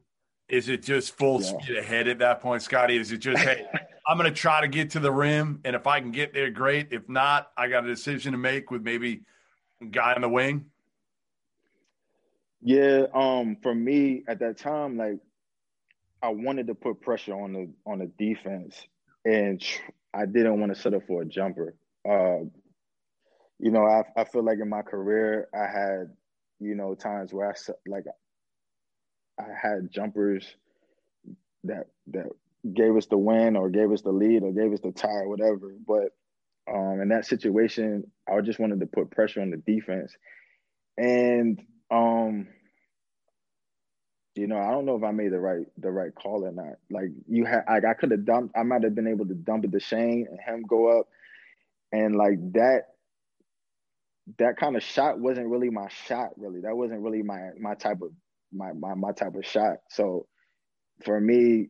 Is 0.48 0.70
it 0.70 0.84
just 0.84 1.18
full 1.18 1.42
Yeah. 1.42 1.60
speed 1.60 1.78
ahead 1.78 2.08
at 2.08 2.20
that 2.20 2.42
point, 2.42 2.62
Scottie? 2.62 2.98
Is 2.98 3.12
it 3.12 3.18
just, 3.18 3.42
hey, 3.42 3.66
I'm 4.08 4.18
going 4.18 4.32
to 4.32 4.40
try 4.40 4.62
to 4.62 4.68
get 4.68 4.92
to 4.92 5.00
the 5.00 5.12
rim, 5.12 5.60
and 5.66 5.76
if 5.76 5.88
I 5.88 6.00
can 6.00 6.12
get 6.12 6.34
there, 6.34 6.52
great. 6.52 6.90
If 6.92 7.10
not, 7.10 7.52
I 7.58 7.68
got 7.68 7.84
a 7.84 7.88
decision 7.88 8.34
to 8.34 8.38
make 8.38 8.70
with 8.70 8.84
maybe 8.84 9.22
a 9.82 9.86
guy 9.86 10.14
on 10.14 10.22
the 10.22 10.30
wing. 10.30 10.66
Yeah, 12.62 13.06
um, 13.14 13.58
for 13.62 13.74
me 13.74 14.24
at 14.28 14.40
that 14.40 14.58
time, 14.58 14.98
like 14.98 15.18
I 16.22 16.30
wanted 16.30 16.68
to 16.68 16.76
put 16.76 17.02
pressure 17.02 17.34
on 17.34 17.54
the 17.54 17.70
on 17.86 18.00
the 18.00 18.08
defense, 18.18 18.76
and 19.24 19.62
tr- 19.62 19.84
I 20.14 20.26
didn't 20.26 20.60
want 20.60 20.74
to 20.74 20.80
set 20.82 20.94
up 20.94 21.06
for 21.06 21.22
a 21.22 21.26
jumper. 21.26 21.76
Uh, 22.08 22.46
you 23.60 23.72
know, 23.72 23.86
I 23.86 24.04
I 24.16 24.24
feel 24.24 24.44
like 24.44 24.60
in 24.60 24.70
my 24.70 24.82
career, 24.82 25.48
I 25.54 25.68
had 25.68 26.16
you 26.60 26.74
know 26.74 26.96
times 26.96 27.34
where 27.34 27.50
I 27.50 27.54
like 27.88 28.06
I 29.40 29.48
had 29.62 29.92
jumpers 29.92 30.46
that 31.66 31.88
that 32.08 32.28
gave 32.74 32.96
us 32.96 33.06
the 33.08 33.18
win 33.18 33.56
or 33.56 33.70
gave 33.70 33.92
us 33.92 34.02
the 34.02 34.12
lead 34.12 34.44
or 34.44 34.52
gave 34.52 34.74
us 34.74 34.80
the 34.82 34.92
tie 34.92 35.10
or 35.10 35.30
whatever. 35.30 35.74
But 35.86 36.16
um, 36.72 37.00
in 37.02 37.10
that 37.10 37.26
situation, 37.26 38.10
I 38.28 38.40
just 38.42 38.60
wanted 38.60 38.80
to 38.80 38.88
put 38.88 39.12
pressure 39.12 39.42
on 39.42 39.52
the 39.52 39.58
defense, 39.58 40.16
and 40.98 41.62
um, 41.92 42.48
you 44.36 44.48
know, 44.48 44.58
I 44.58 44.72
don't 44.72 44.86
know 44.86 44.96
if 44.96 45.04
I 45.04 45.12
made 45.12 45.32
the 45.32 45.40
right 45.40 45.66
the 45.78 45.92
right 45.92 46.14
call 46.14 46.46
or 46.46 46.52
not. 46.52 46.76
Like 46.90 47.10
you 47.28 47.46
had, 47.46 47.64
like 47.70 47.86
I 47.86 47.94
could 47.94 48.12
have 48.12 48.26
dumped. 48.26 48.58
I 48.58 48.64
might 48.64 48.84
have 48.84 48.96
been 48.96 49.08
able 49.08 49.28
to 49.28 49.34
dump 49.34 49.66
it 49.66 49.72
to 49.72 49.80
Shane 49.80 50.28
and 50.30 50.40
him 50.40 50.64
go 50.68 51.00
up, 51.00 51.08
and 51.92 52.16
like 52.16 52.40
that. 52.54 52.84
That 54.40 54.58
kind 54.58 54.76
of 54.76 54.82
shot 54.82 55.20
wasn't 55.20 55.50
really 55.50 55.70
my 55.70 55.88
shot. 56.08 56.32
Really, 56.36 56.62
that 56.62 56.76
wasn't 56.76 57.02
really 57.02 57.22
my 57.22 57.52
my 57.60 57.76
type 57.76 58.02
of 58.02 58.10
my 58.56 58.74
my 58.74 58.96
my 58.96 59.12
type 59.12 59.36
of 59.36 59.46
shot. 59.46 59.78
So 59.90 60.28
for 61.04 61.20
me, 61.20 61.68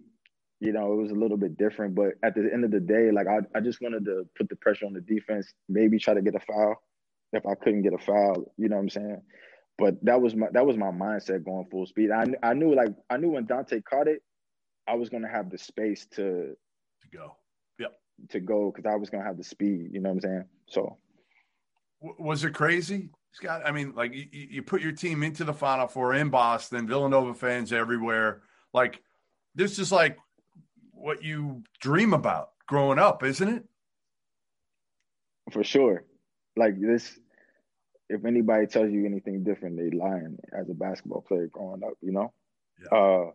you 0.59 0.71
know, 0.71 0.93
it 0.93 1.01
was 1.01 1.11
a 1.11 1.15
little 1.15 1.37
bit 1.37 1.57
different. 1.57 1.95
But 1.95 2.13
at 2.23 2.35
the 2.35 2.49
end 2.53 2.63
of 2.65 2.71
the 2.71 2.79
day, 2.79 3.11
like 3.11 3.27
I 3.27 3.39
I 3.57 3.61
just 3.61 3.81
wanted 3.81 4.05
to 4.05 4.27
put 4.37 4.49
the 4.49 4.55
pressure 4.55 4.85
on 4.85 4.93
the 4.93 5.01
defense. 5.01 5.51
Maybe 5.69 5.99
try 5.99 6.13
to 6.13 6.21
get 6.21 6.35
a 6.35 6.39
foul. 6.39 6.75
If 7.33 7.45
I 7.45 7.55
couldn't 7.55 7.81
get 7.81 7.93
a 7.93 7.97
foul, 7.97 8.53
you 8.57 8.69
know 8.69 8.77
what 8.77 8.83
I'm 8.83 8.89
saying 8.89 9.21
but 9.77 9.95
that 10.03 10.21
was 10.21 10.35
my 10.35 10.47
that 10.53 10.65
was 10.65 10.77
my 10.77 10.91
mindset 10.91 11.43
going 11.43 11.65
full 11.69 11.85
speed. 11.85 12.09
I 12.11 12.25
I 12.43 12.53
knew 12.53 12.73
like 12.73 12.89
I 13.09 13.17
knew 13.17 13.31
when 13.31 13.45
Dante 13.45 13.81
caught 13.81 14.07
it, 14.07 14.21
I 14.87 14.95
was 14.95 15.09
gonna 15.09 15.29
have 15.29 15.49
the 15.49 15.57
space 15.57 16.05
to 16.11 16.55
To 17.01 17.07
go. 17.17 17.35
Yep. 17.79 17.99
To 18.29 18.39
go 18.39 18.71
because 18.71 18.89
I 18.89 18.95
was 18.95 19.09
gonna 19.09 19.25
have 19.25 19.37
the 19.37 19.43
speed. 19.43 19.89
You 19.91 19.99
know 19.99 20.09
what 20.09 20.15
I'm 20.15 20.21
saying? 20.21 20.45
So 20.67 20.97
Was 22.01 22.43
it 22.43 22.53
crazy, 22.53 23.09
Scott, 23.35 23.63
I 23.65 23.73
mean, 23.73 23.93
like 23.95 24.13
you, 24.13 24.27
you 24.31 24.61
put 24.61 24.81
your 24.81 24.93
team 24.93 25.21
into 25.21 25.43
the 25.43 25.53
Final 25.53 25.87
Four 25.87 26.13
in 26.13 26.29
Boston, 26.29 26.87
Villanova 26.87 27.33
fans 27.33 27.73
everywhere. 27.73 28.43
Like 28.73 29.01
this 29.55 29.77
is 29.77 29.91
like 29.91 30.17
what 30.91 31.21
you 31.21 31.61
dream 31.81 32.13
about 32.13 32.51
growing 32.65 32.97
up, 32.97 33.23
isn't 33.23 33.47
it? 33.49 33.65
For 35.51 35.65
sure. 35.65 36.05
Like 36.55 36.79
this, 36.79 37.19
if 38.09 38.23
anybody 38.23 38.67
tells 38.67 38.89
you 38.89 39.05
anything 39.05 39.43
different, 39.43 39.75
they 39.75 39.89
lying 39.89 40.37
as 40.57 40.69
a 40.69 40.73
basketball 40.73 41.21
player 41.21 41.47
growing 41.47 41.83
up, 41.83 41.97
you 42.01 42.13
know? 42.13 42.31
Yeah. 42.81 42.97
Uh 42.97 43.31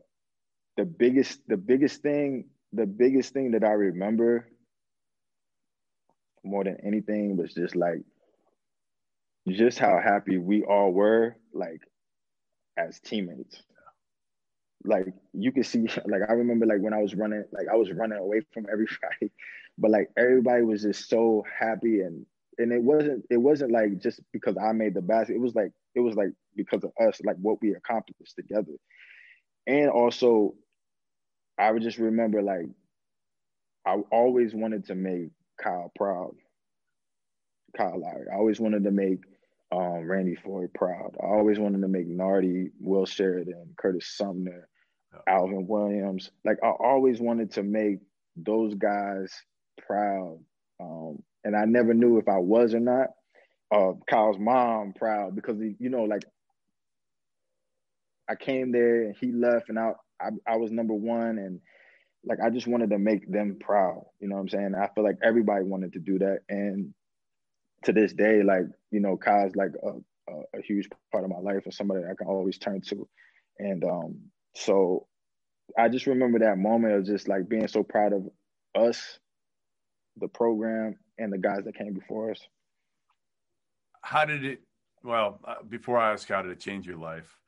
the 0.79 0.87
biggest 0.87 1.47
the 1.47 1.59
biggest 1.59 2.01
thing, 2.01 2.47
the 2.73 2.87
biggest 2.87 3.35
thing 3.35 3.51
that 3.51 3.65
I 3.65 3.73
remember 3.73 4.49
more 6.43 6.65
than 6.65 6.79
anything 6.83 7.37
was 7.37 7.53
just 7.53 7.77
like 7.77 8.01
just 9.57 9.79
how 9.79 10.01
happy 10.03 10.39
we 10.39 10.63
all 10.65 10.93
were, 10.93 11.37
like 11.53 11.81
as 12.77 13.01
teammates. 13.01 13.63
Like 14.85 15.07
you 15.33 15.53
could 15.53 15.67
see 15.67 15.81
like 16.07 16.23
I 16.29 16.33
remember 16.33 16.67
like 16.67 16.81
when 16.81 16.95
I 16.95 17.03
was 17.03 17.15
running 17.15 17.45
like 17.53 17.69
I 17.71 17.77
was 17.77 17.93
running 17.93 18.19
away 18.19 18.43
from 18.53 18.67
everybody 18.71 19.33
but 19.79 19.91
like 19.91 20.09
everybody 20.17 20.63
was 20.63 20.83
just 20.83 21.09
so 21.09 21.45
happy 21.59 22.01
and 22.01 22.25
and 22.59 22.73
it 22.73 22.83
wasn't 22.83 23.25
it 23.31 23.37
wasn't 23.39 23.73
like 23.73 23.99
just 23.99 24.21
because 24.33 24.57
I 24.59 24.73
made 24.73 24.95
the 24.95 25.03
basket. 25.03 25.35
It 25.37 25.41
was 25.41 25.55
like 25.55 25.73
it 25.95 26.01
was 26.01 26.17
like 26.17 26.31
because 26.57 26.85
of 26.85 26.93
us 27.01 27.21
like 27.25 27.37
what 27.37 27.61
we 27.61 27.75
accomplished 27.75 28.37
together. 28.37 28.73
And 29.67 29.91
also 29.91 30.55
I 31.59 31.71
would 31.73 31.83
just 31.83 31.99
remember 31.99 32.43
like 32.43 32.67
I 33.87 33.97
always 34.13 34.55
wanted 34.55 34.87
to 34.87 34.95
make 34.95 35.31
Kyle 35.63 35.93
proud. 35.97 36.35
Kyle 37.77 38.01
Lowry. 38.01 38.27
I 38.33 38.37
always 38.37 38.61
wanted 38.61 38.85
to 38.85 38.91
make 38.91 39.21
um, 39.73 40.11
Randy 40.11 40.35
Foye 40.35 40.67
proud. 40.75 41.17
I 41.23 41.27
always 41.27 41.59
wanted 41.59 41.83
to 41.83 41.89
make 41.89 42.07
Nardi, 42.07 42.71
Will 42.81 43.07
Sheridan, 43.07 43.75
Curtis 43.77 44.09
Sumpter, 44.17 44.69
Alvin 45.27 45.67
Williams. 45.67 46.31
Like 46.45 46.59
I 46.63 46.71
always 46.71 47.21
wanted 47.21 47.53
to 47.53 47.63
make 47.63 47.99
those 48.37 48.75
guys 48.75 49.33
proud. 49.87 50.39
Um, 50.81 51.23
and 51.45 51.57
I 51.57 51.65
never 51.67 51.95
knew 51.95 52.19
if 52.19 52.29
I 52.29 52.39
was 52.39 52.75
or 52.75 52.81
not. 52.81 53.09
Uh, 53.73 53.93
Kyle's 54.09 54.39
mom 54.39 54.93
proud 54.93 55.37
because 55.37 55.61
he, 55.61 55.77
you 55.79 55.91
know, 55.91 56.03
like 56.03 56.25
I 58.29 58.35
came 58.35 58.73
there 58.73 59.03
and 59.03 59.17
he 59.21 59.33
left, 59.33 59.69
and 59.69 59.79
I, 59.79 59.93
I 60.21 60.31
I 60.47 60.57
was 60.57 60.73
number 60.73 60.95
one, 60.95 61.39
and 61.39 61.61
like 62.25 62.39
I 62.45 62.51
just 62.51 62.67
wanted 62.67 62.91
to 62.91 62.99
make 62.99 63.31
them 63.31 63.59
proud. 63.61 64.05
You 64.19 64.29
know 64.29 64.37
what 64.37 64.43
I'm 64.43 64.49
saying? 64.49 64.75
I 64.75 64.89
feel 64.95 65.05
like 65.05 65.19
everybody 65.23 65.65
wanted 65.65 65.93
to 65.93 66.01
do 66.01 66.19
that, 66.19 66.41
and 66.49 66.93
to 67.85 67.93
this 67.93 68.13
day, 68.13 68.43
like 68.43 68.65
you 68.91 69.01
know, 69.01 69.17
Kyle's 69.17 69.57
like 69.57 69.73
a, 69.83 70.33
a, 70.33 70.59
a 70.59 70.63
huge 70.63 70.89
part 71.13 71.25
of 71.25 71.31
my 71.31 71.39
life 71.39 71.63
and 71.65 71.75
somebody 71.75 72.05
I 72.05 72.15
can 72.17 72.27
always 72.27 72.59
turn 72.59 72.81
to, 72.83 73.09
and 73.59 73.85
um, 73.85 74.19
so 74.55 75.07
I 75.79 75.89
just 75.89 76.07
remember 76.07 76.41
that 76.41 76.59
moment 76.59 76.95
of 76.95 77.07
just 77.07 77.29
like 77.29 77.49
being 77.49 77.69
so 77.69 77.83
proud 77.83 78.13
of 78.13 78.29
us, 78.75 79.19
the 80.17 80.29
program, 80.29 80.97
and 81.19 81.33
the 81.33 81.39
guys 81.39 81.65
that 81.65 81.77
came 81.77 81.95
before 81.95 82.31
us. 82.31 82.41
How 84.03 84.25
did 84.25 84.45
it? 84.45 84.61
Well, 85.03 85.41
uh, 85.45 85.63
before 85.69 85.99
I 85.99 86.13
ask 86.13 86.29
how 86.29 86.43
did 86.43 86.53
it 86.53 86.61
change 86.61 86.87
your 86.87 86.99
life, 86.99 87.39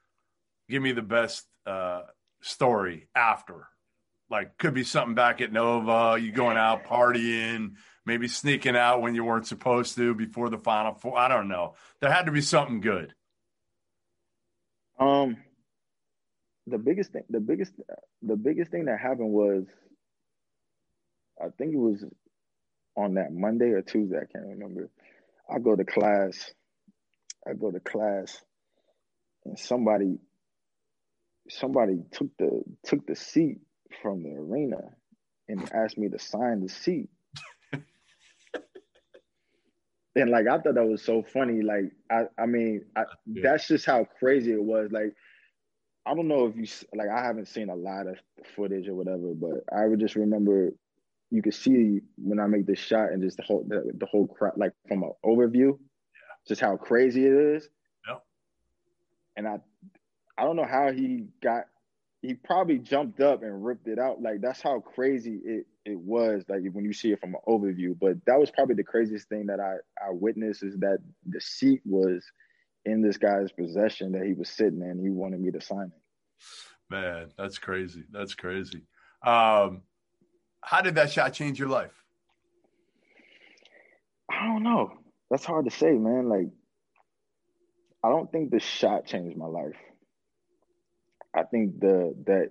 give 0.69 0.83
me 0.83 0.93
the 0.93 1.03
best 1.03 1.47
uh, 1.67 2.03
story 2.43 3.09
after. 3.15 3.69
Like, 4.31 4.57
could 4.57 4.73
be 4.73 4.85
something 4.85 5.15
back 5.15 5.43
at 5.43 5.53
Nova, 5.53 6.19
you 6.19 6.33
going 6.33 6.57
out 6.57 6.85
partying, 6.85 7.73
maybe 8.05 8.29
sneaking 8.29 8.77
out 8.77 9.03
when 9.03 9.15
you 9.15 9.25
weren't 9.25 9.47
supposed 9.47 9.97
to 9.97 10.15
before 10.15 10.51
the 10.51 10.59
Final 10.59 10.95
Four. 10.95 11.19
I 11.19 11.29
don't 11.29 11.49
know. 11.49 11.75
There 12.01 12.11
had 12.11 12.27
to 12.27 12.33
be 12.33 12.41
something 12.41 12.81
good. 12.81 13.15
Um, 14.99 15.37
the 16.67 16.79
biggest 16.79 17.13
thing 17.13 17.25
the 17.29 17.41
biggest 17.41 17.73
the 18.23 18.37
biggest 18.37 18.71
thing 18.71 18.85
that 18.85 19.01
happened 19.01 19.31
was 19.31 19.65
I 21.41 21.49
think 21.59 21.75
it 21.75 21.79
was 21.79 22.05
on 22.97 23.15
that 23.15 23.33
Monday 23.33 23.71
or 23.71 23.83
Tuesday, 23.83 24.17
I 24.17 24.27
can't 24.31 24.47
remember. 24.47 24.91
I 25.51 25.59
go 25.59 25.75
to 25.75 25.85
class, 25.85 26.53
I 27.49 27.55
go 27.55 27.71
to 27.71 27.81
class, 27.81 28.41
and 29.45 29.59
somebody 29.59 30.19
somebody 31.49 32.03
took 32.13 32.29
the 32.39 32.63
took 32.85 33.07
the 33.07 33.17
seat 33.17 33.59
from 34.03 34.23
the 34.23 34.31
arena 34.31 34.81
and 35.49 35.71
asked 35.73 35.99
me 35.99 36.09
to 36.09 36.19
sign 36.19 36.61
the 36.61 36.69
seat. 36.69 37.09
And 40.17 40.31
like 40.31 40.47
I 40.47 40.59
thought 40.59 40.75
that 40.75 40.87
was 40.87 41.03
so 41.03 41.23
funny. 41.23 41.63
Like 41.63 41.93
I 42.11 42.25
I 42.39 42.47
mean 42.47 42.85
I, 42.97 43.05
yeah. 43.27 43.43
that's 43.43 43.69
just 43.69 43.87
how 43.87 44.05
crazy 44.19 44.53
it 44.53 44.63
was. 44.63 44.91
Like 44.93 45.15
I 46.05 46.15
don't 46.15 46.29
know 46.29 46.47
if 46.47 46.57
you 46.57 46.67
like. 46.95 47.09
I 47.09 47.23
haven't 47.23 47.49
seen 47.49 47.69
a 47.71 47.75
lot 47.75 48.07
of 48.07 48.19
footage 48.57 48.89
or 48.89 48.95
whatever, 48.95 49.35
but 49.35 49.65
I 49.73 49.87
would 49.87 50.01
just 50.01 50.17
remember 50.17 50.73
you 51.31 51.41
could 51.41 51.55
see 51.55 52.01
when 52.17 52.39
I 52.39 52.47
make 52.47 52.67
this 52.67 52.79
shot 52.79 53.11
and 53.11 53.23
just 53.23 53.37
the 53.37 53.43
whole 53.43 53.65
the, 53.67 53.91
the 53.97 54.07
whole 54.07 54.27
crowd, 54.27 54.55
like 54.57 54.73
from 54.87 55.03
an 55.03 55.13
overview, 55.25 55.79
yeah. 55.79 56.35
just 56.47 56.61
how 56.61 56.77
crazy 56.77 57.25
it 57.25 57.33
is. 57.33 57.69
Yeah. 58.07 58.17
And 59.37 59.49
I, 59.49 59.59
I 60.37 60.45
don't 60.45 60.57
know 60.57 60.67
how 60.67 60.93
he 60.93 61.25
got. 61.43 61.65
He 62.21 62.35
probably 62.35 62.79
jumped 62.79 63.21
up 63.21 63.43
and 63.43 63.65
ripped 63.65 63.89
it 63.89 63.99
out. 63.99 64.21
Like 64.21 64.41
that's 64.43 64.61
how 64.61 64.81
crazy 64.81 65.41
it 65.45 65.67
it 65.85 65.99
was. 65.99 66.45
Like 66.49 66.63
when 66.73 66.85
you 66.85 66.93
see 66.93 67.13
it 67.13 67.21
from 67.21 67.35
an 67.35 67.41
overview, 67.47 67.99
but 67.99 68.25
that 68.27 68.39
was 68.39 68.51
probably 68.51 68.75
the 68.75 68.85
craziest 68.85 69.29
thing 69.29 69.47
that 69.47 69.61
I 69.61 69.77
I 70.01 70.11
witnessed 70.11 70.63
is 70.63 70.77
that 70.79 70.99
the 71.27 71.41
seat 71.41 71.83
was 71.85 72.25
in 72.85 73.03
this 73.03 73.17
guy's 73.17 73.53
possession 73.53 74.13
that 74.13 74.25
he 74.25 74.33
was 74.33 74.49
sitting 74.49 74.83
in. 74.83 74.99
He 75.01 75.11
wanted 75.11 75.41
me 75.41 75.51
to 75.53 75.61
sign 75.61 75.93
it. 75.95 76.03
Man, 76.91 77.31
that's 77.39 77.59
crazy. 77.59 78.05
That's 78.11 78.35
crazy. 78.35 78.83
Um, 79.25 79.83
how 80.63 80.81
did 80.83 80.97
that 80.97 81.11
shot 81.11 81.33
change 81.33 81.59
your 81.59 81.69
life? 81.69 81.93
I 84.31 84.47
don't 84.47 84.63
know. 84.63 84.93
That's 85.31 85.45
hard 85.45 85.65
to 85.65 85.71
say, 85.71 85.93
man. 85.93 86.29
Like, 86.29 86.49
I 88.03 88.09
don't 88.09 88.31
think 88.31 88.51
the 88.51 88.61
shot 88.61 89.07
changed 89.07 89.37
my 89.37 89.47
life. 89.47 89.77
I 91.35 91.45
think 91.45 91.81
the 91.81 92.15
that 92.27 92.51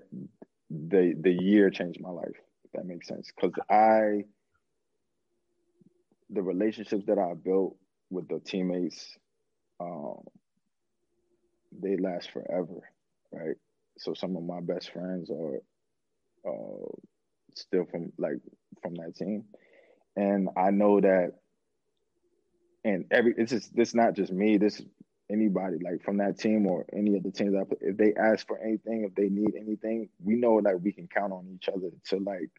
the 0.70 1.14
the 1.20 1.32
year 1.32 1.70
changed 1.70 2.02
my 2.02 2.10
life. 2.10 2.38
That 2.82 2.88
makes 2.88 3.08
sense, 3.08 3.32
because 3.36 3.54
I 3.70 4.24
the 6.32 6.42
relationships 6.42 7.06
that 7.06 7.20
I 7.20 7.36
built 7.36 7.78
with 8.10 8.28
the 8.28 8.40
teammates 8.40 9.18
um, 9.80 10.22
they 11.80 11.96
last 11.98 12.32
forever, 12.32 12.90
right? 13.32 13.56
So 14.00 14.16
some 14.16 14.36
of 14.36 14.44
my 14.44 14.62
best 14.62 14.92
friends 14.92 15.30
are 15.30 15.58
uh, 16.48 16.90
still 17.54 17.86
from 17.86 18.14
like 18.18 18.38
from 18.82 18.96
that 18.96 19.16
team, 19.16 19.46
and 20.16 20.50
I 20.58 20.72
know 20.72 21.00
that. 21.02 21.34
And 22.84 23.06
every 23.12 23.36
it's 23.38 23.52
just 23.52 23.76
this 23.76 23.94
not 23.94 24.16
just 24.16 24.32
me. 24.32 24.58
This 24.58 24.82
anybody 25.30 25.78
like 25.84 26.04
from 26.04 26.18
that 26.18 26.40
team 26.40 26.66
or 26.66 26.88
any 26.92 27.16
of 27.16 27.22
the 27.22 27.32
teams. 27.32 27.54
I, 27.56 27.62
if 27.80 27.96
they 27.96 28.16
ask 28.16 28.48
for 28.48 28.58
anything, 28.58 29.04
if 29.04 29.14
they 29.14 29.30
need 29.30 29.54
anything, 29.56 30.10
we 30.24 30.36
know 30.36 30.62
that 30.62 30.82
we 30.82 30.92
can 30.92 31.08
count 31.08 31.32
on 31.32 31.48
each 31.54 31.70
other 31.70 31.92
to 32.10 32.18
like 32.18 32.50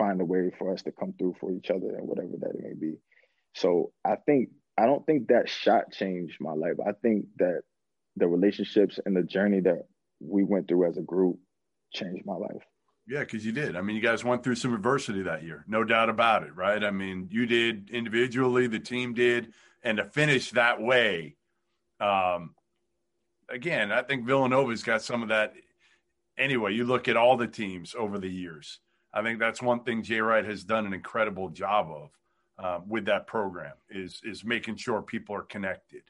find 0.00 0.20
a 0.20 0.24
way 0.24 0.50
for 0.58 0.72
us 0.72 0.82
to 0.82 0.92
come 0.92 1.12
through 1.18 1.36
for 1.38 1.52
each 1.52 1.70
other 1.70 1.94
and 1.96 2.08
whatever 2.08 2.32
that 2.40 2.54
it 2.54 2.62
may 2.62 2.74
be. 2.74 2.94
So 3.54 3.92
I 4.02 4.16
think 4.16 4.48
I 4.78 4.86
don't 4.86 5.04
think 5.04 5.28
that 5.28 5.48
shot 5.48 5.92
changed 5.92 6.38
my 6.40 6.52
life. 6.52 6.76
I 6.84 6.92
think 7.02 7.26
that 7.36 7.60
the 8.16 8.26
relationships 8.26 8.98
and 9.04 9.14
the 9.14 9.22
journey 9.22 9.60
that 9.60 9.82
we 10.20 10.42
went 10.42 10.68
through 10.68 10.88
as 10.88 10.96
a 10.96 11.02
group 11.02 11.38
changed 11.92 12.24
my 12.24 12.34
life. 12.34 12.62
Yeah, 13.06 13.20
because 13.20 13.44
you 13.44 13.52
did. 13.52 13.76
I 13.76 13.82
mean, 13.82 13.96
you 13.96 14.02
guys 14.02 14.24
went 14.24 14.42
through 14.42 14.54
some 14.54 14.72
adversity 14.72 15.22
that 15.22 15.42
year, 15.42 15.64
no 15.68 15.84
doubt 15.84 16.08
about 16.08 16.44
it, 16.44 16.54
right? 16.54 16.82
I 16.82 16.90
mean, 16.90 17.28
you 17.30 17.44
did 17.44 17.90
individually, 17.90 18.68
the 18.68 18.78
team 18.78 19.14
did, 19.14 19.52
and 19.82 19.98
to 19.98 20.04
finish 20.04 20.50
that 20.52 20.80
way, 20.80 21.36
um, 21.98 22.54
again, 23.50 23.90
I 23.90 24.02
think 24.02 24.26
Villanova's 24.26 24.82
got 24.82 25.02
some 25.02 25.22
of 25.22 25.28
that. 25.28 25.54
Anyway, 26.38 26.72
you 26.72 26.84
look 26.84 27.08
at 27.08 27.16
all 27.16 27.36
the 27.36 27.48
teams 27.48 27.94
over 27.98 28.18
the 28.18 28.30
years. 28.30 28.80
I 29.12 29.22
think 29.22 29.38
that's 29.38 29.60
one 29.60 29.80
thing 29.82 30.02
Jay 30.02 30.20
Wright 30.20 30.44
has 30.44 30.64
done 30.64 30.86
an 30.86 30.92
incredible 30.92 31.48
job 31.48 31.90
of 31.90 32.10
uh, 32.58 32.80
with 32.86 33.06
that 33.06 33.26
program 33.26 33.72
is 33.88 34.20
is 34.24 34.44
making 34.44 34.76
sure 34.76 35.02
people 35.02 35.34
are 35.34 35.42
connected, 35.42 36.02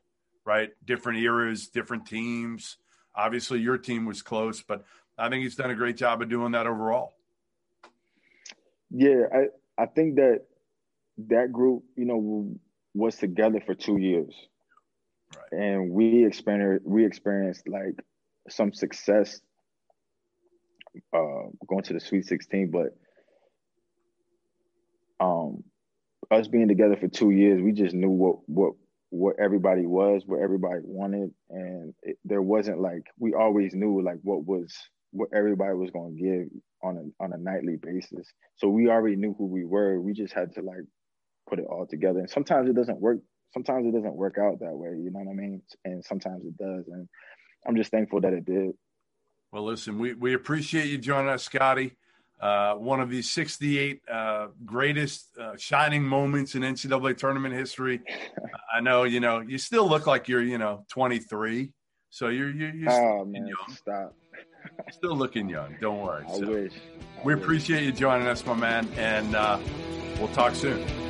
right? 0.44 0.70
Different 0.84 1.18
eras, 1.18 1.68
different 1.68 2.06
teams. 2.06 2.76
Obviously, 3.14 3.60
your 3.60 3.78
team 3.78 4.04
was 4.04 4.22
close, 4.22 4.62
but 4.62 4.84
I 5.16 5.28
think 5.28 5.42
he's 5.42 5.56
done 5.56 5.70
a 5.70 5.74
great 5.74 5.96
job 5.96 6.22
of 6.22 6.28
doing 6.28 6.52
that 6.52 6.66
overall. 6.66 7.14
Yeah, 8.90 9.24
I 9.32 9.82
I 9.82 9.86
think 9.86 10.16
that 10.16 10.42
that 11.28 11.52
group, 11.52 11.84
you 11.96 12.04
know, 12.04 12.50
was 12.94 13.16
together 13.16 13.62
for 13.64 13.74
two 13.74 13.98
years, 13.98 14.34
right. 15.36 15.60
and 15.60 15.90
we 15.90 16.26
experienced 16.26 16.86
we 16.86 17.06
experienced 17.06 17.68
like 17.68 17.94
some 18.48 18.72
success 18.72 19.40
uh, 21.12 21.48
going 21.66 21.82
to 21.84 21.92
the 21.92 22.00
Sweet 22.00 22.26
Sixteen, 22.26 22.70
but 22.70 22.96
um, 25.24 25.64
us 26.30 26.48
being 26.48 26.68
together 26.68 26.96
for 26.96 27.08
two 27.08 27.30
years, 27.30 27.60
we 27.60 27.72
just 27.72 27.94
knew 27.94 28.10
what 28.10 28.36
what 28.46 28.72
what 29.10 29.36
everybody 29.40 29.86
was, 29.86 30.22
what 30.26 30.40
everybody 30.40 30.80
wanted, 30.84 31.30
and 31.50 31.94
it, 32.02 32.18
there 32.24 32.42
wasn't 32.42 32.80
like 32.80 33.02
we 33.18 33.34
always 33.34 33.74
knew 33.74 34.02
like 34.02 34.18
what 34.22 34.44
was 34.46 34.74
what 35.12 35.28
everybody 35.34 35.74
was 35.74 35.90
going 35.90 36.16
to 36.16 36.22
give 36.22 36.48
on 36.82 36.96
a 36.96 37.22
on 37.24 37.32
a 37.32 37.38
nightly 37.38 37.76
basis. 37.76 38.26
So 38.56 38.68
we 38.68 38.88
already 38.88 39.16
knew 39.16 39.34
who 39.36 39.46
we 39.46 39.64
were. 39.64 40.00
We 40.00 40.12
just 40.12 40.32
had 40.32 40.54
to 40.54 40.62
like 40.62 40.84
put 41.48 41.58
it 41.58 41.66
all 41.68 41.86
together. 41.86 42.20
And 42.20 42.30
sometimes 42.30 42.68
it 42.68 42.76
doesn't 42.76 43.00
work. 43.00 43.18
Sometimes 43.52 43.86
it 43.86 43.92
doesn't 43.92 44.14
work 44.14 44.36
out 44.40 44.60
that 44.60 44.74
way. 44.76 44.90
You 44.90 45.10
know 45.12 45.20
what 45.20 45.32
I 45.32 45.34
mean? 45.34 45.62
And 45.84 46.04
sometimes 46.04 46.44
it 46.44 46.56
does. 46.56 46.84
And 46.86 47.08
I'm 47.66 47.76
just 47.76 47.90
thankful 47.90 48.20
that 48.20 48.32
it 48.32 48.44
did. 48.44 48.70
Well, 49.52 49.64
listen, 49.64 49.98
we 49.98 50.14
we 50.14 50.34
appreciate 50.34 50.86
you 50.86 50.98
joining 50.98 51.28
us, 51.28 51.42
Scottie. 51.44 51.96
Uh, 52.40 52.74
one 52.74 53.00
of 53.00 53.10
the 53.10 53.20
68 53.20 54.00
uh, 54.10 54.46
greatest 54.64 55.26
uh, 55.38 55.56
shining 55.58 56.02
moments 56.02 56.54
in 56.54 56.62
NCAA 56.62 57.18
tournament 57.18 57.54
history. 57.54 58.00
I 58.74 58.80
know, 58.80 59.02
you 59.02 59.20
know, 59.20 59.40
you 59.40 59.58
still 59.58 59.86
look 59.86 60.06
like 60.06 60.26
you're, 60.26 60.42
you 60.42 60.56
know, 60.56 60.86
23. 60.88 61.70
So 62.08 62.28
you're, 62.28 62.50
you're, 62.50 62.74
you're 62.74 62.90
oh, 62.90 63.26
man, 63.26 63.46
young. 63.46 63.76
Stop. 63.76 64.14
still 64.90 65.14
looking 65.14 65.50
young. 65.50 65.76
Don't 65.82 66.00
worry. 66.00 66.24
I 66.26 66.38
so, 66.38 66.48
wish. 66.48 66.72
I 66.72 67.24
we 67.26 67.34
wish. 67.34 67.44
appreciate 67.44 67.82
you 67.84 67.92
joining 67.92 68.26
us, 68.26 68.46
my 68.46 68.54
man. 68.54 68.88
And 68.96 69.34
uh, 69.34 69.58
we'll 70.18 70.28
talk 70.28 70.54
soon. 70.54 71.09